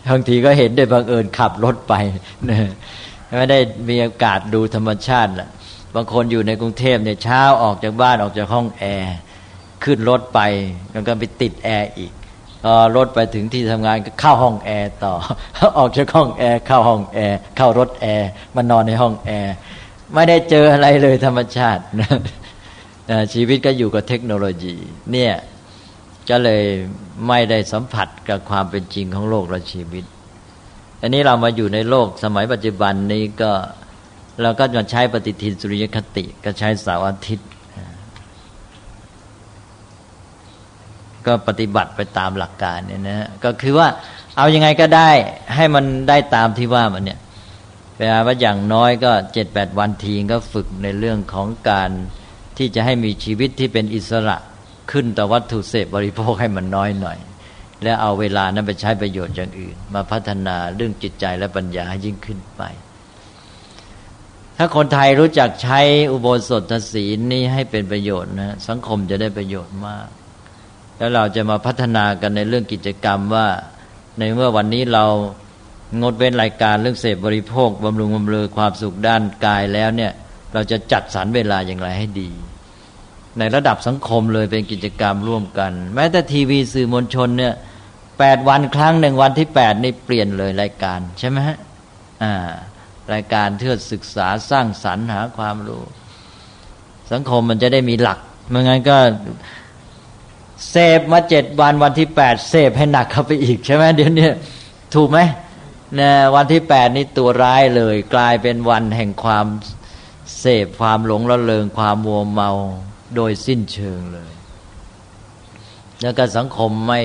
[0.09, 1.93] บางทีก็เห็นด้วยบังเอิญขับรถไป
[2.49, 2.57] นะ
[3.37, 5.49] ไม่ได้มีโอกาสดูธรรมชาติละ
[5.95, 9.15] บางคนอยู่ในกรุงเทพเนี่ยเช้าออกจากบ้านออกจากห้องแอร์
[9.83, 10.39] ขึ้นรถไป
[10.91, 12.11] แล้วก็ไปติดแอร์อีก
[12.63, 15.13] พอรถไปถึงที่ทำงานก็เข้าห้องแอร์ต่อ
[15.77, 19.53] ออกจากห้องแอร์เข้าห้องแอร์เข้ารถแอร์มานอนในห้องแอร์
[20.13, 21.83] ไม่ได้เจออะไรเลยธรรมชาติ
[23.33, 24.75] ชีวิตก็อยู่กับเทคโนโลยี
[25.11, 25.33] เนี่ย
[26.29, 26.63] ก็เลย
[27.27, 30.05] ไม่ได้สัมผัสกับความเป็นจริงของโลกและชีวิต
[31.01, 33.51] อันนี้เรามาอยู่ในโลกสมัยปัจจุบันนี้ก็
[34.41, 37.49] เราก็จะใช้ปฏิทินสุริยคติ ก็ใช้เสาร์อาทิตย์
[41.25, 43.87] ก็ปฏิบัติไปตามหลักการเนี่ยนะ ก็คือว่า
[44.37, 45.09] เอาอยัางไงก็ได้
[45.55, 47.19] ให้มันได้ตามที่ว่ามันเนี่ย
[47.95, 51.89] แปลว่าอย่างน้อยก็เจ็ดแปดวันทีก็ฝึกในเรื่องของการ
[52.57, 54.37] ที่จะให้มีชีวิตที่เป็นอิสระ
[54.91, 57.17] ขึ้นต่อวัตถุเสพบริโภคให้มันน้อยหน่อย
[57.83, 62.61] แล้วเอาเวลานั้นไปใช้ประโยชน์อย่างอื่น มาพัฒนาเรื่องจิตใจและปัญญาให้ยิ่งขึ้นไป
[64.57, 65.79] ถ้าคนไทยรู้จักใช้
[66.11, 70.07] อุโบสถศีลนี้ให้เป็นประโยชน์นะสังคมจะได้ประโยชน์มาก
[70.97, 73.47] แล้วเราจะมาพัฒนากันในเรื่องกิจกรรมว่า
[74.17, 75.05] ในเมื่อวันนี้เรา
[76.01, 80.11] งดเว้นรายการเรื่องเสพบริโภคบำรุงบำเรอความสุขด้านกายแล้วเนี่ย
[80.53, 82.29] เราจะจัดสรรเวลาอย่างไรให้ดี
[83.39, 87.53] ในระดับสังคมเลยเป็นกิจกรรมร่วมกัน แม้แต่ทีวีสื่อมวลชนเนี่ย
[88.19, 91.57] แปดวันครั้งหนึ่งวันที่แปดนี่เปลี่ยนเลยรายการใช่ไหมฮะ
[92.23, 92.33] อ่า
[93.13, 95.83] รายการเพื่อศึกษาสร้างสรรค์หาความรู้
[97.11, 98.97] สังคมมันจะได้มีหลักไม่งั้นก็
[100.69, 104.29] เสพมาเจ็ดวันวันที่แปดเสพให้หนักเข้าไปอีกใช่ไหมเดี๋ยวนี้
[104.95, 105.19] ถูกไหม
[105.99, 109.45] นะวันที่แปดนี่ตัวร้ายเลย กลายเป็นวันแห่งความ
[110.39, 112.51] เสพความหลงละเลงความมัวเมา
[113.15, 114.31] โดยสิ้นเชิงเลย
[116.01, 117.01] แล้วก็สังคมไม่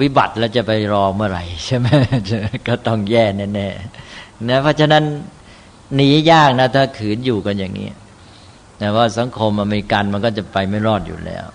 [0.00, 1.86] วิบัติแล้วจะไปรอเมื่อไหร่ ใช่ไหม
[2.68, 5.04] ก็ต้องแย่แน่ๆ นะเพราะฉะนั้น
[5.94, 7.88] หนียากนะถ้าขืนอยู่กันอย่างนี้
[8.78, 11.46] แต่ว่าสังคมอเมริกันมันก็จะไปไม่รอดอยู่แล้ว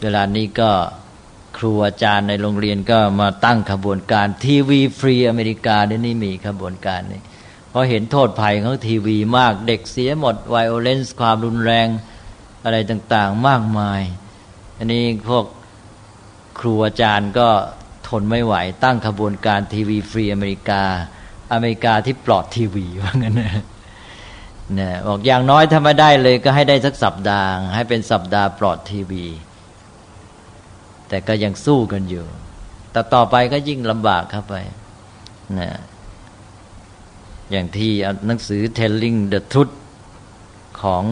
[0.00, 0.70] เวลานี้ก็
[1.56, 7.20] ครูอาจารย์ในโรงเรียนก็มาตั้งขบวนการ TV-Free America เดี๋ยวนี้มีขบวนการนี้
[7.68, 11.88] เพราะเห็นโทษภัยของทีวีมากเด็กเสียหมด violence ความรุนแรง
[12.64, 14.02] อะไรต่างๆมากมาย
[14.78, 15.44] อันนี้พวก
[16.58, 17.48] ครูอาจารย์ก็
[18.08, 18.54] ทนไม่ไหว
[18.84, 20.84] ตั้งขบวนการทีวีฟรีอเมริกา
[21.52, 23.52] อเมริกาที่ปลอดทีวีว่างั้นนะ
[24.78, 29.24] นี่บอกอย่างน้อยถ้าไม่ได้เลยก็ให้ได้สักสัปดาห์ ให้เป็นสัปดาห์ปลอดทีวี
[31.08, 32.26] แต่ก็ยังสู้กันอยู่
[32.92, 34.54] แต่ต่อไปก็ยิ่งลำบากเข้าไป
[35.58, 35.70] นะ
[37.50, 37.92] อย่างที่
[38.26, 39.74] หนังสือ Telling the Truth
[40.82, 41.04] ของ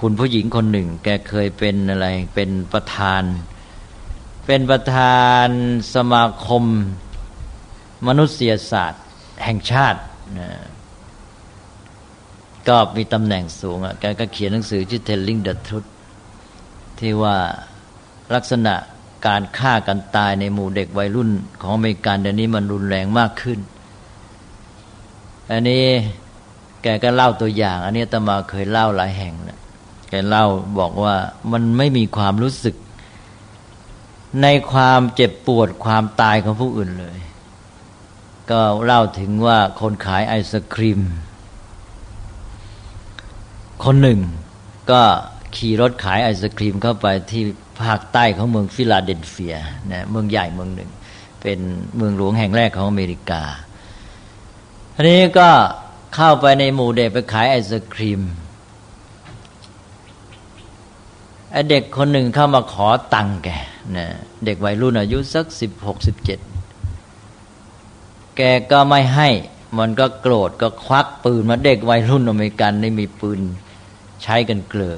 [0.00, 3.22] คุณผู้หญิงคนหนึ่ง แกเคยเป็นอะไร เป็นประธาน
[4.46, 5.48] เป็นประธาน
[5.94, 6.64] สมาคม
[8.06, 9.02] มนุษยศาสตร์
[9.44, 10.00] แห่งชาติ
[10.38, 10.50] นะ
[12.68, 15.88] ก็มีตำแหน่งสูงอะแกก็เขียนหนังสือชื่อ Telling the Truth
[16.98, 17.36] ที่ว่า
[18.34, 18.74] ลักษณะ
[19.26, 21.30] การฆ่ากันตายในหมู่เด็กวัยรุ่น
[21.60, 23.58] ของอเมริกันเดี๋ยวนี้มันรุนแรงมากขึ้น
[25.50, 25.84] อันนี้
[26.82, 29.58] แกก็เล่าตัวอย่าง อันนี้ตมาเคยเล่าหลายแห่งนะ
[30.08, 30.44] แกเล่า
[30.78, 31.14] บอกว่า
[31.52, 32.74] มันไม่มีความรู้สึก
[34.42, 37.18] ในความเจ็บปวดความตายของผู้อื่นเลย
[38.50, 41.00] ก็เล่าถึงว่าคนขายไอศครีม
[43.84, 44.20] คนหนึ่ง
[44.90, 45.02] ก็
[45.56, 47.42] ขี่รถขายไอศครีมเข้าไปที่
[47.82, 49.56] ภาคใต้ของเมืองฟิลาเดลเฟีย
[49.92, 50.90] นะเมืองใหญ่เมืองหนึ่ง
[51.42, 51.58] เป็น
[51.96, 53.42] เมืองหลวงแห่งแรกของอเมริกา
[54.94, 55.48] อันนี้ก็
[56.14, 58.20] เข้าไปในหมู่เด็กไปขายไอศครีม
[61.52, 63.48] ไอเด็กคนหนึ่งเข้ามาขอตังค์แก
[63.96, 64.06] นะ
[64.44, 66.38] เด็กวัยรุ่นอายุสักสิบหกสิบเจ็ด
[68.36, 68.40] แก
[68.72, 69.28] ก็ไม่ให้
[69.78, 73.40] มันก็โกรธก็ควักปืนมาเด็กวัยรุ่นอเมริกันนี่มีปืน
[74.22, 74.96] ใช้กันเกลือ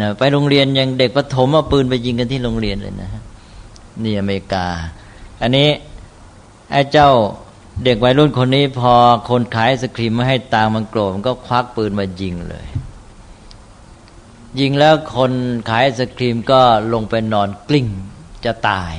[0.00, 3.10] นะไปโรงเรียนยังเด็กประถมเอาปืนไปยิงกันที่โรงเรียนเลยนะ
[4.02, 4.66] นี่อเมริกา
[5.42, 5.68] อันนี้
[6.70, 7.10] ไอ้เจ้า
[7.84, 8.92] เด็กวัยรุ่นคนนี้พอ
[9.28, 12.66] คนขายสครีมไม่ให้ตางมันโกรธมันก็ควักปืนมายิงเลย
[14.60, 15.32] ยิงแล้วคน
[15.68, 16.60] ขายไอศครีมก็
[16.92, 17.86] ลงไปนอนกลิ้ง
[18.44, 18.94] จะตาย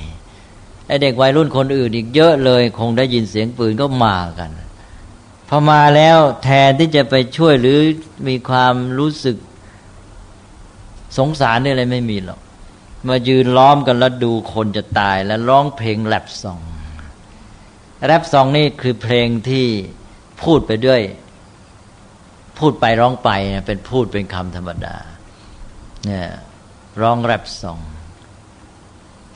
[0.90, 4.50] ไอเด็กวัยรุ่นคนอื่นอีกเยอะเลย คงได้ยินเสียงปืนก็มากัน
[5.50, 7.80] พอมาแล้วแทนที่จะไปช่วยหรือ
[8.28, 9.38] มีความรู้สึก
[11.18, 12.40] สงสารนี่อะไรไม่มีหรอก
[13.08, 16.60] มายืนล้อมกันแล้วดูคนจะตายแล้วร้องเพลงแรปซอง
[18.06, 19.66] แรปซองนี่คือเพลงที่
[20.44, 21.02] พูดไปด้วย
[22.60, 23.30] พูดไปร้องไป
[23.68, 24.96] เป็นพูดเป็นคำธรรมดา
[26.06, 26.28] เนี่ย
[27.02, 27.80] ร้องแรปซอง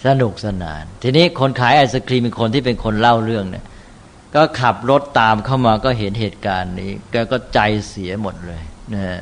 [0.06, 3.66] สนุกสนาน ทีนี้คนขายไอศครีมเป็นคนที่เป็นคนเล่าเรื่องเนี่ย
[4.36, 8.62] ก็ขับรถตามเข้ามาก็เห็นเหตุการณ์นี้ แกก็ใจเสียหมดเลย
[8.94, 9.22] นะ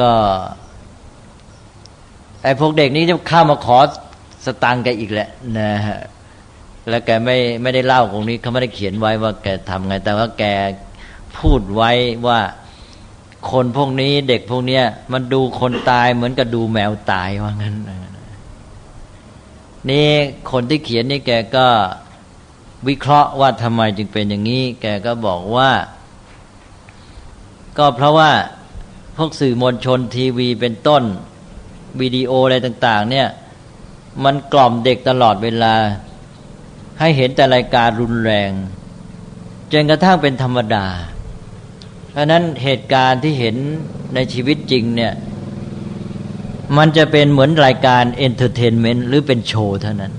[0.00, 0.10] ก็
[2.42, 3.78] ไอพวกเด็กนี้จะเข้ามาขอ
[4.44, 5.28] สตังค์แกอีกแหละ
[5.58, 6.00] นะฮะ
[6.88, 10.44] แล้วแกไม่ไม่ได้เล่าตรงนี้เขาไม่ได้เขียนไว้ว่าแกทำไง แต่ว่าแก
[11.38, 11.90] พูดไว้
[12.26, 12.40] ว่า
[13.50, 17.76] คนพวกนี้เด็กพวกเนี้ยมันดูคนตายเหมือนกับดูแมวตายว่างั้น
[19.90, 20.08] นี่
[20.50, 21.66] คนที่เขียนนี่แกก็
[22.88, 25.70] วิเคราะห์ว่าทำไมจึงเป็นอย่างนี้ แกก็บอกว่า
[27.78, 28.30] ก็เพราะว่า
[29.16, 31.02] พวกสื่อมวลชนทีวีเป็นต้น
[32.00, 33.28] วิดีโออะไรต่าง ๆ เนี่ย
[34.24, 35.74] มันกล่อมเด็กตลอดเวลา
[37.00, 38.50] ให้เห็นแต่รายการรุนแรง
[39.72, 40.86] จนกระทั่งเป็นธรรมดา
[42.10, 43.56] เพราะนั้นเหตุการณ์ที่เห็น
[44.14, 45.12] ในชีวิตจริงเนี่ย
[46.76, 50.12] มันจะเป็นเหมือนรายการ entertainment หรือเป็นโชว์เท่านั้น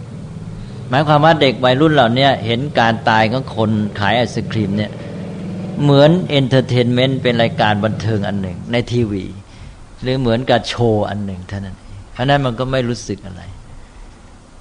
[0.90, 4.92] หมายความว่าเด็กวัยรุ่นเหล่านี้เห็นการตายของคนขายไอศครีมเนี่ย
[5.84, 9.24] เหมือน entertainment เป็นรายการบันเทิงอันหนึ่งในทีวี
[10.02, 11.78] หรือเหมือนกับโชว์อันหนึ่งเท่านั้น
[12.14, 13.44] เพราะนั้นมันก็ไม่รู้สึกอะไร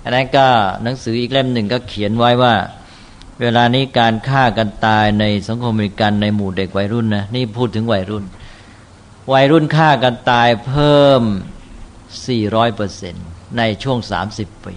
[0.05, 0.47] อันนั้นก็
[0.83, 2.55] หนังสืออีกเล่มหนึ่งก็เขียนไว้ว่า
[3.41, 8.25] เวลานี้การฆ่ากันตายในสังคมอเมริกันในหมู่เด็กวัยรุ่นนะนี่พูดถึงวัยรุ่น
[9.33, 11.23] วัยรุ่นฆ่ากันตายเพิ่ม
[12.23, 13.15] 400เปอร์เซ็น
[13.59, 13.99] ในช่วง
[14.33, 14.77] 30 ปี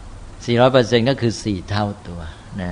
[0.00, 2.20] 400เปอร์เซ็นก็คือ 4 เท่าตัว
[2.60, 2.70] นะ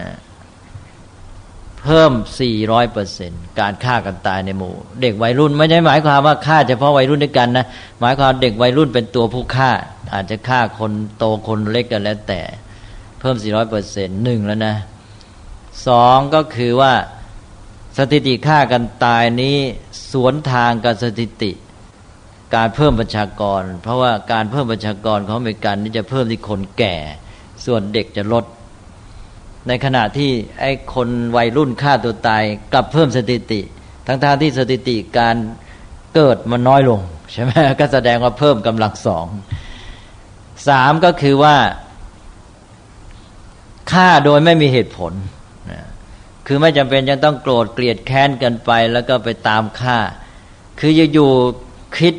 [1.80, 2.12] เพิ่ม
[2.52, 7.66] 400เปอร์เซ็นการฆ่ากันตายในหมู่ เด็กวัยรุ่นไม่ใช่หมายความว่าฆ่าเฉพาะวัยรุ่นด้วยกันนะ
[8.00, 9.70] หมายความเด็กวัยรุ่นเป็นตัวผู้ฆ่า
[10.14, 12.40] อาจจะฆ่าคนโตคนเล็กกันแล้วแต่
[13.20, 14.76] เพิ่ม 400เปอร์เซ็นหนึ่งแล้วนะ
[15.86, 16.92] สองก็คือว่า
[17.98, 19.56] สถิติฆ่ากันตายนี้
[20.12, 21.52] สวนทางกับสถิติ
[22.54, 26.96] การเพิ่มประชากร เพราะว่าการเพิ่มประชากรของอเมริกันนี่จะเพิ่มที่คนแก่
[27.66, 28.44] ส่วนเด็กจะลด
[29.68, 30.30] ในขณะที่
[30.60, 32.42] ไอ้คนวัยรุ่นฆ่าตัวตาย
[32.72, 33.60] กลับเพิ่มสถิติ
[34.06, 35.36] ทั้งๆที่สถิติการ
[36.14, 37.00] เกิดมันน้อยลง
[37.32, 39.26] ใช่ไหมก็แสดงว่าเพิ่มกำลังสอง
[40.68, 41.56] สามก็คือว่า
[43.92, 45.12] ฆ่าโดยไม่มีเหตุผล
[46.46, 49.98] คือไม่จำเป็นยังต้องโกรธเกลียดแค้นกันไป แล้วก็ไปตามฆ่า
[50.80, 51.32] คืออยู่
[51.96, 52.14] คิด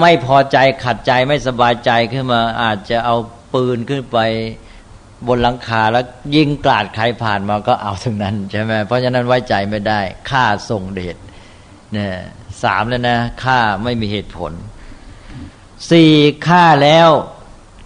[0.00, 3.16] ไม่พอใจขัดใจไม่สบายใจขึ้นมา อาจจะเอา
[3.54, 4.18] ปืนขึ้นไป
[5.26, 6.04] บนหลังคาแล้ว
[6.36, 11.16] ยิงกราดใครผ่านมาก็เอาทั้งนั้นใช่ไหมเพราะฉะนั้นไว้ใจไม่ได้ฆ่าส่งเดช
[11.92, 12.12] เนี่ย
[12.62, 14.52] สามแล้วนะฆ่าไม่มีเหตุผล
[15.90, 16.12] สี่
[16.46, 17.08] ฆ่าแล้ว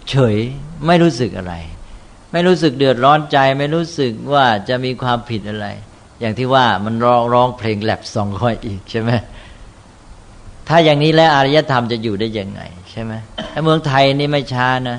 [0.09, 0.37] เฉย
[0.87, 1.55] ไม่รู้สึกอะไร
[2.31, 5.67] ไม่รู้สึกเดือดร้อนใจ ไม่รู้สึกว่าจะมีความผิดอะไร
[6.19, 9.11] อย่างที่ว่ามันร้องร้องเพลงแลบสองค่อยอีกใช่ไหม
[10.67, 13.13] ถ้าอย่างนี้แล้วอารยธรรมจะอยู่ได้ยังไง ใช่ไหม
[13.63, 14.97] เมืองไทยนี่ไม่ช้านะ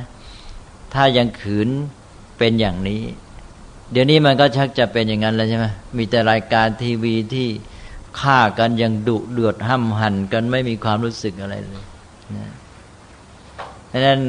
[0.94, 1.68] ถ้ายังขืน
[2.38, 3.02] เป็นอย่างนี้
[3.92, 7.48] เดี๋ยวนี้มันก็ชักจะเป็นอย่างนั้นแล้วใช่ไหมมีแต่รายการทีวีที่
[8.20, 11.84] ฆ่ากันยังดุเดือดห้ำหันกันไม่มีความรู้สึกอะไรเลย
[12.36, 12.50] นะ
[13.90, 14.20] ดังนั้น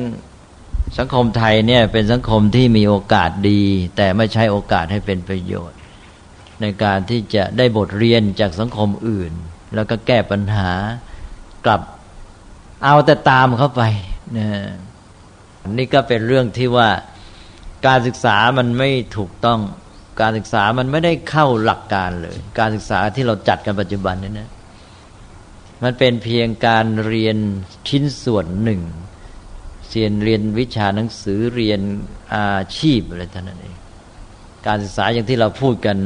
[0.97, 3.61] สังคมไทยเนี่ยเป็นสังคมที่มีโอกาสดี
[3.97, 5.79] แต่ไม่ใช้โอกาสให้เป็นประโยชน์
[6.61, 9.31] ในการที่จะได้บทเรียนจากสังคมอื่น
[9.75, 10.71] แล้วก็แก้ปัญหา
[11.65, 11.81] กลับ
[12.83, 13.81] เอาแต่ตามเข้าไป
[14.37, 14.47] นะ
[15.77, 16.89] นี่ก็เป็นเรื่องที่ว่า
[17.87, 19.59] การศึกษามันไม่ถูกต้อง
[20.21, 24.49] การศึกษามันไม่ได้เข้าหลักการเลย การศึกษาที่เราจัดกันปัจจุบันนี่นะ
[25.83, 27.37] มันเป็นเพียงการเรียน
[27.87, 28.81] ชิ้นส่วนหนึ่ง
[29.89, 31.79] เรียนเรียนวิชาหนังสือเรียน
[32.33, 32.47] อา
[32.77, 33.75] ชีพอะไรท่านั้นเอง
[34.67, 35.97] การศึกษาอย่างที่เราพูดกัน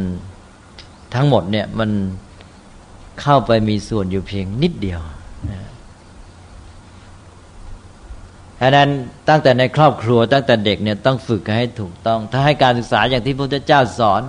[1.15, 1.89] ทั้งหมดเนี่ยมัน
[3.21, 5.01] เข้าไปมีส่วนอยู่เพียงนิดเดียว
[8.61, 8.89] ฉะนั้น
[9.29, 14.21] ตั้งแต่ในครอบครัวตั้งแต่เด็กเนี่ยต้องฝึกให้ถูกต้อง ถ้าให้การศึกษาอย่างที่พระพุทธเจ้าสอน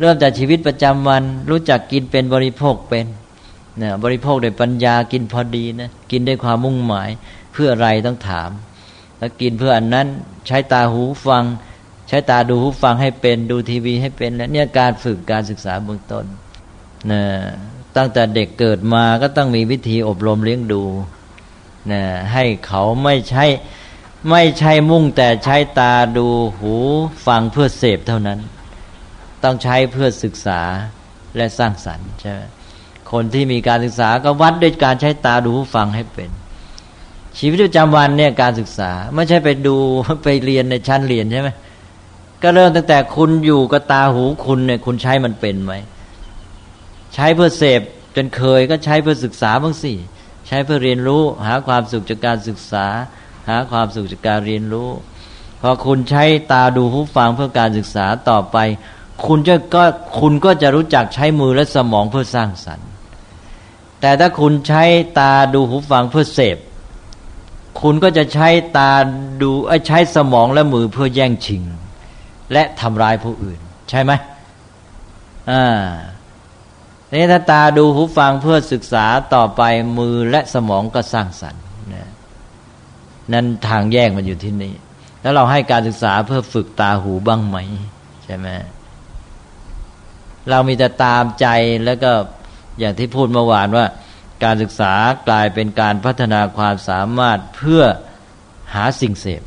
[0.00, 3.06] เริ่มจากชีวิตประจำวัน รู้จักกินเป็นบริโภคเป็น
[3.78, 7.08] เนี่ยบริโภคด้วยปัญญากินพอดีนะกินด้วยความมุ่งหมาย
[7.52, 8.50] เพื่ออะไรต้องถาม
[9.18, 10.06] แล้วกินเพื่ออันนั้น
[10.46, 11.44] ใช้ตาหูฟัง
[12.08, 16.24] ใช้ตาดูหูฟังให้เป็นดูทีวีให้เป็น แล้วเนี่ยการฝึกการศึกษาเบื้องต้น
[17.10, 17.22] นะ
[17.96, 20.82] ตั้งแต่เด็กเกิดมาก็ต้องมีวิธีอบรมเลี้ยงดู
[21.92, 23.44] นะให้เขาไม่ใช่
[24.30, 26.26] ไม่ใช่มุ่งแต่ใช้ตาดู
[26.58, 26.74] หู
[27.26, 28.38] ฟังเพื่อเสพเท่านั้น
[29.42, 30.60] ต้องใช้เพื่อศึกษา
[31.36, 32.40] และสร้างสรรค์ใช่ไหม
[33.12, 36.30] คนที่มีการศึกษาก็วัดด้วยการใช้ตาดูหูฟังให้เป็น
[37.38, 39.76] ชีวิตประจำวันเนี่ยการศึกษาไม่ใช่ไปดู
[40.24, 41.48] ไปเรียนในชั้นเรียนใช่ไหม
[42.42, 45.74] ก็เริ่มตั้งแต่คุณอยู่กับตาหูคุณเนี่ยคุณใช้มันเป็นไหม
[47.14, 47.80] ใช้เพื่อเสพ
[48.16, 49.92] จนเคยก็ใช้เพื่อศึกษาบ้างสิ
[50.46, 52.86] ใช้เพื่อเรียนรู้ หาความสุขจากการศึกษา
[53.48, 54.88] หาความสุขจากการเรียนรู้
[55.60, 58.56] พอคุณใช้ตาดูหูฟังเพื่อการศึกษาต่อไป
[59.26, 59.84] คุณจะก็
[60.20, 62.88] คุณก็จะรู้จักใช้มือและสมองเพื่อสร้างสรรค์
[64.00, 64.84] แต่ถ้าคุณใช้
[65.18, 66.58] ตาดูหูฟังเพื่อเสพ
[67.80, 68.90] คุณก็จะใช้ตา
[69.42, 69.50] ดู
[69.86, 71.62] ใช้สมองและมือเพื่อแย่งชิง
[72.52, 73.58] และทำร้ายผู้อื่น
[73.90, 74.12] ใช่ไหม
[75.50, 75.64] อ่า
[77.12, 79.62] นี่ถ้าตาดูหูฟังเพื่อศึกษาต่อไป
[79.98, 81.62] มือและสมองก็สร้างสรรค์
[81.94, 82.08] นะ
[83.32, 84.74] นั้นทางแยกมันอยู่ที่นี่
[85.22, 87.56] แล้วเราให้การศึกษาเพื่อฝึกตาหูบ้างไหม
[88.24, 88.48] ใช่ไหม
[90.50, 91.46] เรามีแต่ตามใจ
[91.84, 92.12] แล้วก็
[92.78, 93.86] อย่างที่พูดเมื่อวานว่า
[94.44, 94.92] การศึกษา
[95.28, 97.82] กลายเป็นการพัฒนาความสามารถเพื่อ
[98.74, 99.42] หาสิ่งเสพ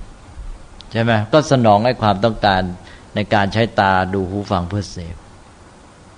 [0.91, 2.61] ใช่ไหมก็สนองให้ความต้องการ
[3.15, 5.15] ในการใช้ตาดูหูฟังเพื่อเสพ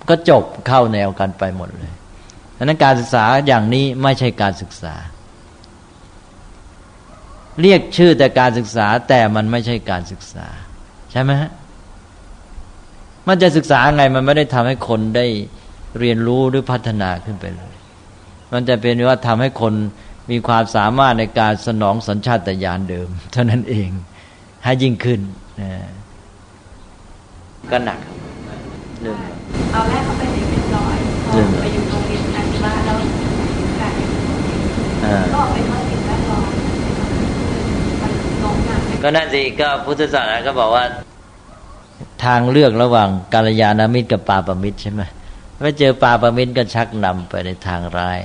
[0.08, 1.92] ก็จบเข้าแนวกันไปหมดเลย
[2.56, 4.94] ดังนั้นการศึกษาอย่างนี้ไม่ใช่การศึกษา
[7.60, 10.46] เรียกชื่อแต่การศึกษาแต่มันไม่ใช่การศึกษา
[11.10, 11.50] ใช่ไหมฮะ
[13.28, 15.26] มันจะศึกษาไงมันไม่ได้ทำให้คนได้
[15.98, 17.74] เรียนรู้หรือพัฒนาขึ้นไปเลย
[18.52, 19.74] มันจะเป็นว่าทำให้คน
[20.30, 23.88] มีความสามารถในการสนองสัญชาตญาณเดิม เท่านั้นเอง
[24.64, 25.20] ให้ยิ่งขึ้น
[27.70, 27.98] ก็หนัก
[29.02, 29.16] หนึ่ง
[29.74, 31.30] ตอนแรกเขาไปเรียนเป็นร้อยพอ
[31.60, 32.96] ไปอยู่โรงเรียนอาชีวะแล้ว
[33.80, 34.08] กลายเป็น
[35.34, 36.50] ก็ไปทอดสิ่งแวดล้อม
[38.00, 40.84] มันลงหนักก็นั่นสิก็พุทธศาสนาก็บอกว่า
[42.24, 45.02] ทางเลือกระหว่างกาลยานามิตรกับปาปมิตรใช่ไหม
[45.60, 48.20] ไม่เจอปาปมิตรก็ชักนำไปในทางร้าย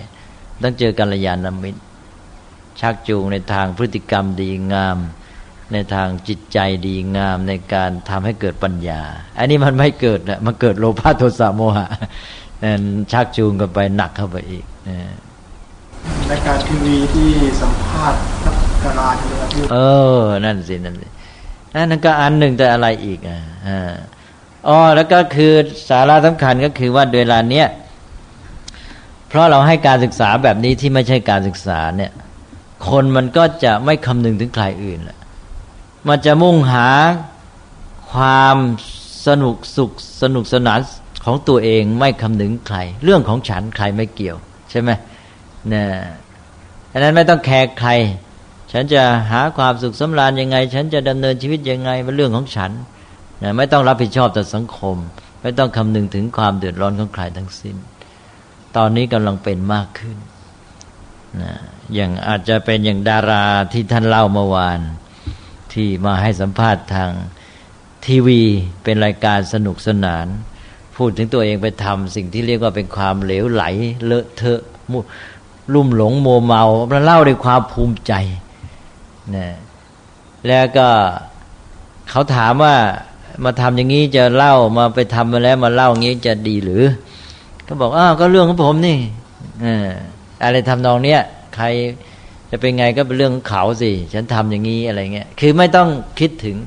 [0.62, 1.80] ต้องเจอกาลยานามิตร
[2.82, 4.98] ชักจูงในทางพฤติกรรมดีงาม
[5.74, 9.02] ในทางจิตใจดีงามในการทำให้เกิดปัญญา
[9.38, 11.88] อันนี้มันไม่เกิดนะมันเกิดโลภะโทสะโมหะ
[12.64, 14.66] นั่นชักจูงกันไปหนักเข้าไปอีก
[16.32, 17.30] รายการทีวีที่
[17.62, 19.10] สัมภาษณ์นักการา
[19.72, 19.78] เอ
[20.20, 21.08] อ นั่นสิ นั่นสิ
[21.90, 23.40] นั่นก็อันหนึ่งแต่อะไรอีกอะ
[24.68, 25.54] อ๋อแล้วก็คือ
[25.90, 27.68] สาระสำคัญก็คือว่าเวลาเนี้ย
[29.30, 32.12] เพราะเราให้การศึกษาแบบนี้ที่ไม่ใช่การศึกษาเนี่ย
[32.90, 35.18] คนมันก็จะไม่คำนึงถึงใครอื่นละ
[36.08, 36.90] มันจะมุ่งหา
[38.12, 38.58] ความ
[39.28, 39.92] สนุกสุข
[40.22, 40.80] สนุกสนาน
[41.26, 44.38] ของตัวเองไม่คำนึงใคร เรื่องของฉันใครไม่เกี่ยว
[44.70, 44.90] ใช่ไหม
[45.68, 45.86] เนี่ย
[46.92, 47.92] ดังนั้นไม่ต้องแคร์ใคร
[48.72, 49.02] ฉันจะ
[49.32, 52.72] หาความสุขสำราญยังไง ฉันจะดำเนินชีวิตยังไงเป็นเรื่องของฉัน
[53.44, 54.96] นะไม่ต้องรับผิดชอบต่อสังคม
[55.42, 57.76] ไม่ต้องคำนึงถึงความเดือดร้อนของใครทั้งสิ้น
[58.76, 60.18] ตอนนี้กำลังเป็นมากขึ้น
[61.42, 61.54] นะ
[61.94, 64.80] อย่างอาจจะเป็นอย่างดาราที่ท่านเล่าเมื่อวาน
[65.78, 67.12] ที่มาให้สัมภาษณ์ทาง
[68.06, 68.42] ทีวี
[68.84, 70.28] เป็นรายการสนุกสนาน
[70.96, 73.64] พูดถึงตัวเองไปทำสิ่งที่เรียกว่าเป็นความเหลวไหล
[74.06, 74.62] เลอะเทอะ
[75.74, 78.14] ลุ่มหลงโมเมาแล้วเล่าด้วยความภูมิใจ
[79.36, 79.48] นะ
[80.48, 80.88] แล้วก็
[82.10, 82.76] เขาถามว่า
[83.44, 86.84] มาทำอย่างนี้จะเล่ามาไปทำมาแล้วมาเล่าอย่างนี้จะดีหรือ
[87.68, 88.98] ก็บอกอ้าวก็เรื่องของผมนี่
[90.44, 91.22] อะไรทำนองเนี้ย
[91.56, 91.66] ใคร
[92.52, 95.90] จะเป็นไงก็เป็นเรื่องของเขาสิ ฉันทำอย่างนี้อะไรเงี้ย คือไม่ต้อง
[96.20, 96.58] คิดถึง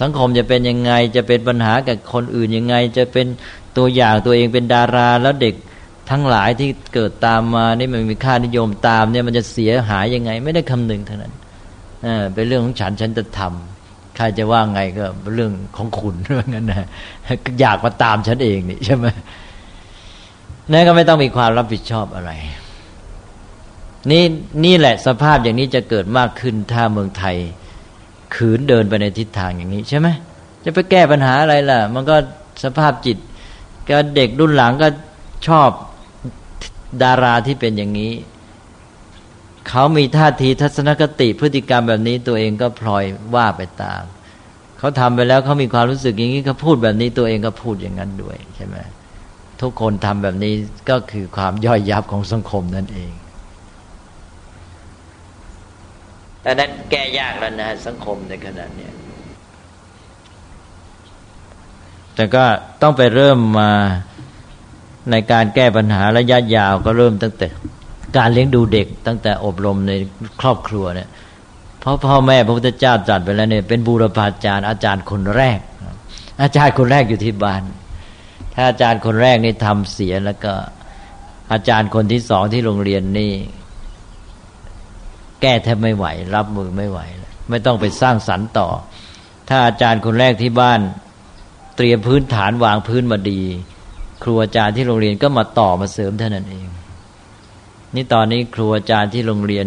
[0.00, 3.26] สังคมจะเป็นยังไง จะเป็นปัญหากับคนอื่นยังไง จะเป็น
[3.76, 5.54] ตัวอย่างตัวเองเป็นดาราแล้วเด็ก
[6.10, 11.32] ทั้งหลายที่เกิดตามมานี่มันมีค่านิยมตามเนี่ยมันจะเสียหายยังไง ไม่ได้คำนึงเท่านั้น
[12.34, 16.86] เป็นเรื่องของฉันฉันจะทำใครจะว่าไงก็เป็นเรื่องของคุณเรื่องนั้นนะ
[17.60, 19.06] อยากมาตามฉันเองนี่ใช่ไหม
[20.72, 22.30] นั่นก็ไม่ต้องมีความรับผิดชอบอะไร
[24.10, 24.24] นี่
[24.64, 27.36] นี่แหละสภาพอย่างนี้จะเกิดมากขึ้นถ้าเมืองไทย
[28.34, 30.08] ขืนเดินไปในทิศทางอย่างนี้ใช่ไหม
[30.64, 32.16] จะไปแก้ปัญหาอะไรล่ะ มันก็
[32.64, 33.18] สภาพจิต
[33.88, 34.88] ก็เด็กรุ่นหลังก็
[35.48, 35.70] ชอบ
[37.02, 38.12] ดาราที่เป็นอย่างนี้
[39.68, 44.02] เขามีท่าทีทัศนคติพฤติกรรมแบบนี้ตัวเองก็พลอยว่าไปตาม
[44.78, 48.76] เขาทำไปแล้วเขามีความรู้สึกอย่างนี้เขาพูดแบบนี้ตัวเองก็พูดอย่างนั้นด้วยใช่ไหม
[49.60, 50.54] ทุกคนทำแบบนี้
[50.90, 53.10] ก็คือความย่อยยับของสังคมนั่นเอง
[56.44, 58.88] ดังนั้นแก้ยากแล้วนะสังคมในขณะนี้
[62.14, 62.44] แต่ก็
[62.82, 63.70] ต้องไปเริ่มมา
[65.10, 67.46] ในการแก้ปัญหาระยะยาวก็เริ่มตั้งแต่
[68.16, 69.92] การเลี้ยงดูเด็ก ตั้งแต่อบรมใน
[70.40, 71.08] ครอบครัวเนี่ย
[71.80, 75.58] เพราะพ่อแม่พระพุทธเจ้าจัดไปแล้วเนี่ยเป็นบูรพาจารย์อาจารย์คนแรก
[76.42, 77.62] อาจารย์คนแรกอยู่ที่บ้าน
[78.54, 80.52] ถ้าอาจารย์คนแรกนี่ทำเสียแล้วก็
[81.52, 83.32] อาจารย์คนที่สองที่โรงเรียนนี่
[85.46, 87.00] แก้แทบไม่ไหว รับมือไม่ไหว
[87.50, 88.68] ไม่ต้องไปสร้างสรรค์ต่อ
[89.48, 90.80] ถ้าอาจารย์คนแรกที่บ้าน
[91.76, 93.40] เตรียมพื้นฐานวางพื้นมาดี
[94.22, 96.66] ครูอาจารย์ที่โรงเรียนก็มาต่อมาเสริมเท่านั้นเอง
[97.94, 99.66] นี่ตอนนี้ครูอาจารย์ที่โรงเรียน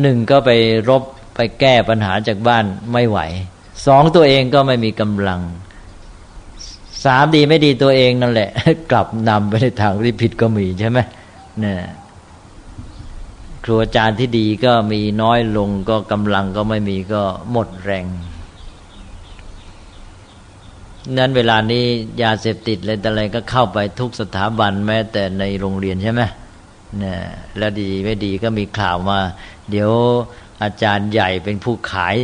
[0.00, 0.50] หนึ่งก็ไป
[0.88, 1.02] รบ
[1.34, 3.18] ไปแก้ปัญหาจากบ้านไม่ไหว
[3.86, 5.40] สองตัวเองก็ไม่มีกำลัง
[7.04, 8.50] สามดีไม่ดีตัวเองนั่นแหละ
[8.90, 10.98] กลับนำไปในทางที่ผิดก็มีใช่ไหม
[11.60, 11.76] เนี่ย
[13.64, 18.06] ครูอาจารย์ที่ดีก็มีน้อยลงก็กำลังก็ไม่มีก็หมดแรง
[21.18, 21.84] นั้นเวลานี้
[22.22, 26.22] ยาเสพติดอะไรแต่อะไรก็เข้าไปทุกสถาบันแม้แต่ในโรงเรียนใช่ไหม
[26.98, 27.18] เนี่ย
[27.58, 29.18] แล้วดีไม่ดีก็มีข่าวมา
[29.70, 29.90] เดี๋ยว
[30.62, 32.16] อาจารย์ใหญ่เป็นผู้ขาย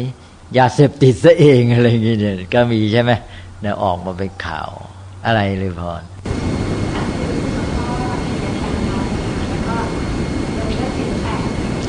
[0.59, 2.19] ยาเสพติดซะเองอะไรอย่างเงี้ย
[2.55, 3.13] ก็มีใช่ไหม
[3.61, 4.71] เนี่ยออกมาเป็นข่าว
[5.27, 6.19] อะไรเลยพรเ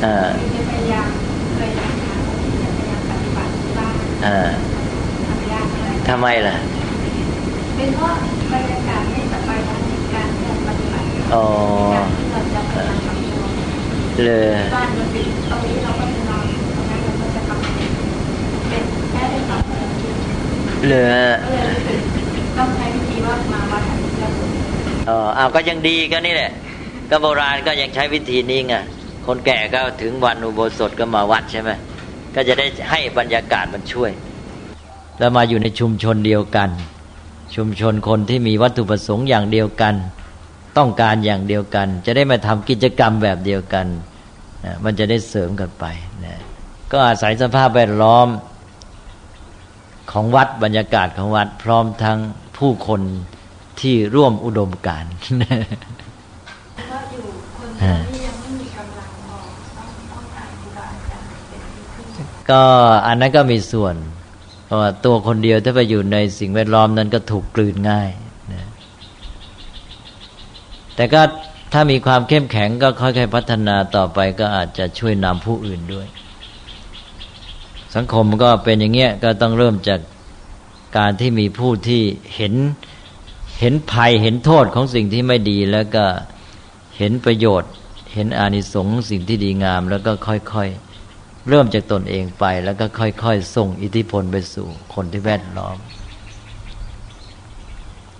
[0.05, 1.09] ออจะพยายาม
[1.55, 2.15] เคยนะคะ
[2.61, 3.93] จะพยายามปฏิบัติที่บ้าน
[4.23, 4.49] เออ
[5.27, 6.55] ทำยากเลยทำไมล่ะ
[7.75, 8.13] เป็นเพราะ
[8.51, 9.81] บรรยากาศไม่สบายทาง
[10.13, 10.27] การ
[10.67, 11.45] ปฏิบัติอ๋อ
[11.93, 13.45] การที่เราจะพยายามทำตัว
[14.25, 16.45] เลยบ้านเราปิดตรงนี้เราก็จะนอน
[16.75, 17.61] ตรงนั้นเราก็จะทำ
[18.69, 20.09] เป็นแค่ได้ทำอะไรที่
[20.89, 21.99] เลยก็เลยรู้สึก
[22.57, 24.31] ต้องใช้วิธีว่ามาวัดอันนี้แล้ว
[25.09, 26.51] อ๋ออ้าวก็ยังดีก็นี่แหละ
[27.09, 28.75] ก็โบราณก็ยังใช้วิธีนี้ไง
[29.25, 31.71] คนแก่ก็ถึงวันอุโบสถก็มาวัดใช่ไหม
[32.35, 34.11] ก็จะได้ให้บรรยากาศมันช่วย
[35.19, 36.69] แล้วมาอยู่ในชุมชนเดียวกัน
[37.55, 39.95] ชุมชนคนที่มีวัตถุประสงค์อย่างเดียวกัน
[40.77, 43.87] ต้องการอย่างเดียวกัน จะได้มาทำกิจกรรมแบบเดียวกัน
[44.65, 45.85] นะมันจะได้เสริมกันไป
[46.25, 46.39] นะ
[46.91, 48.27] ก็อาศัยสภาพแวดล้อม
[50.11, 52.17] ของวัดบรรยากาศของวัดพร้อมทั้ง
[52.57, 53.01] ผู้คน
[53.81, 55.11] ที่ร่วมอุดมการณ์
[62.49, 62.61] ก็
[63.07, 63.95] อันนั้นก็มีส่วน
[64.65, 68.09] เพราะว่าตัวคนเดียวถ้าไปอยู่ในสิ่งแวดล้อมนั้นก็ถูกกลืนง่าย
[68.53, 68.67] นะ
[70.95, 71.21] แต่ก็
[71.73, 76.07] ถ้ามีความเข้มแข็งก็ค่อยๆพัฒนาต่อไปก็อาจจะช่วยนำผู้อื่นด้วย
[77.95, 79.99] สังคมก็เป็นอย่างเงี้ยก็ต้องเริ่มจาก
[80.97, 82.01] การที่มีผู้ที่
[82.35, 82.53] เห็น
[83.59, 86.05] เห็นภัยเห็นโทษของสิ่งที่ไม่ดีแล้วก็
[86.97, 87.71] เห็นประโยชน์
[88.13, 90.88] เห็นอานิสงส์สิ่งที่ดีงามแล้วก็ค่อยๆ
[91.49, 95.77] เริ่มจากตนเองไป แล้วก็ค่อยๆ ส่งอิทธิพลไปสู่คนที่แวดล้อม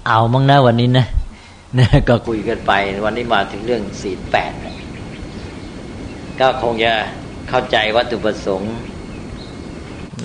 [0.08, 1.06] เอามั้งนะวันนี้นะ
[1.78, 2.74] นะก็คุยกันไป
[3.06, 4.54] วันนี้มาถึงเรื่องศีลแปด
[6.40, 6.94] ก็คงจะ
[7.50, 8.74] เข้าใจวัตถุประสงค์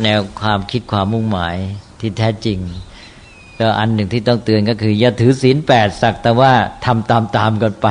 [0.02, 1.56] แนวความคิดความมุ่งหมาย
[2.00, 2.58] ที่แท้จริง
[3.58, 6.52] ก็อันหนึ่งที่ต้องเตือนก็คือ อย่าถือศีลแปดสักแต่ว่า
[6.84, 7.88] ทำตามๆกันไป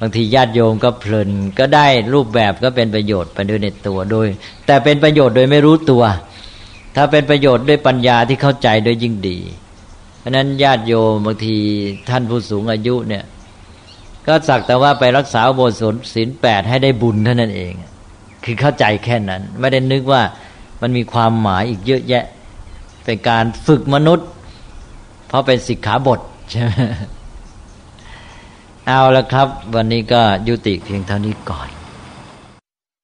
[0.00, 4.28] บางทีญาติโยมก็เพลินก็ได้รูปแบบก็เป็นประโยชน์ไปด้วยในตัวโดย
[4.66, 6.04] แต่เป็นประโยชน์โดยไม่รู้ตัว
[6.96, 9.38] ถ้าเป็นประโยชน์ด้วยปัญญาที่เข้าใจโดยยิ่งดี
[10.18, 11.56] เพราะนั้นญาติโยมบางที
[12.08, 13.24] ท่านผู้สูงอายุเนี่ย
[14.26, 17.72] ก็สักแต่ว่าไปรักษาโบสถศีลแปดให้ได้บุญเท่านั้นเอง
[18.44, 20.22] คือเข้าใจแค่นั้น ไม่ได้นึกว่า
[20.80, 22.24] มันมีความหมายอีกเยอะแยะ
[23.04, 24.28] เป็นการฝึกมนุษย์
[25.28, 26.20] เพราะเป็นสิกขาบท
[26.50, 26.72] ใช่ไหม
[28.86, 31.79] เอาละครับ วันนี้ก็ยุติเพียงเท่านี้ก่อน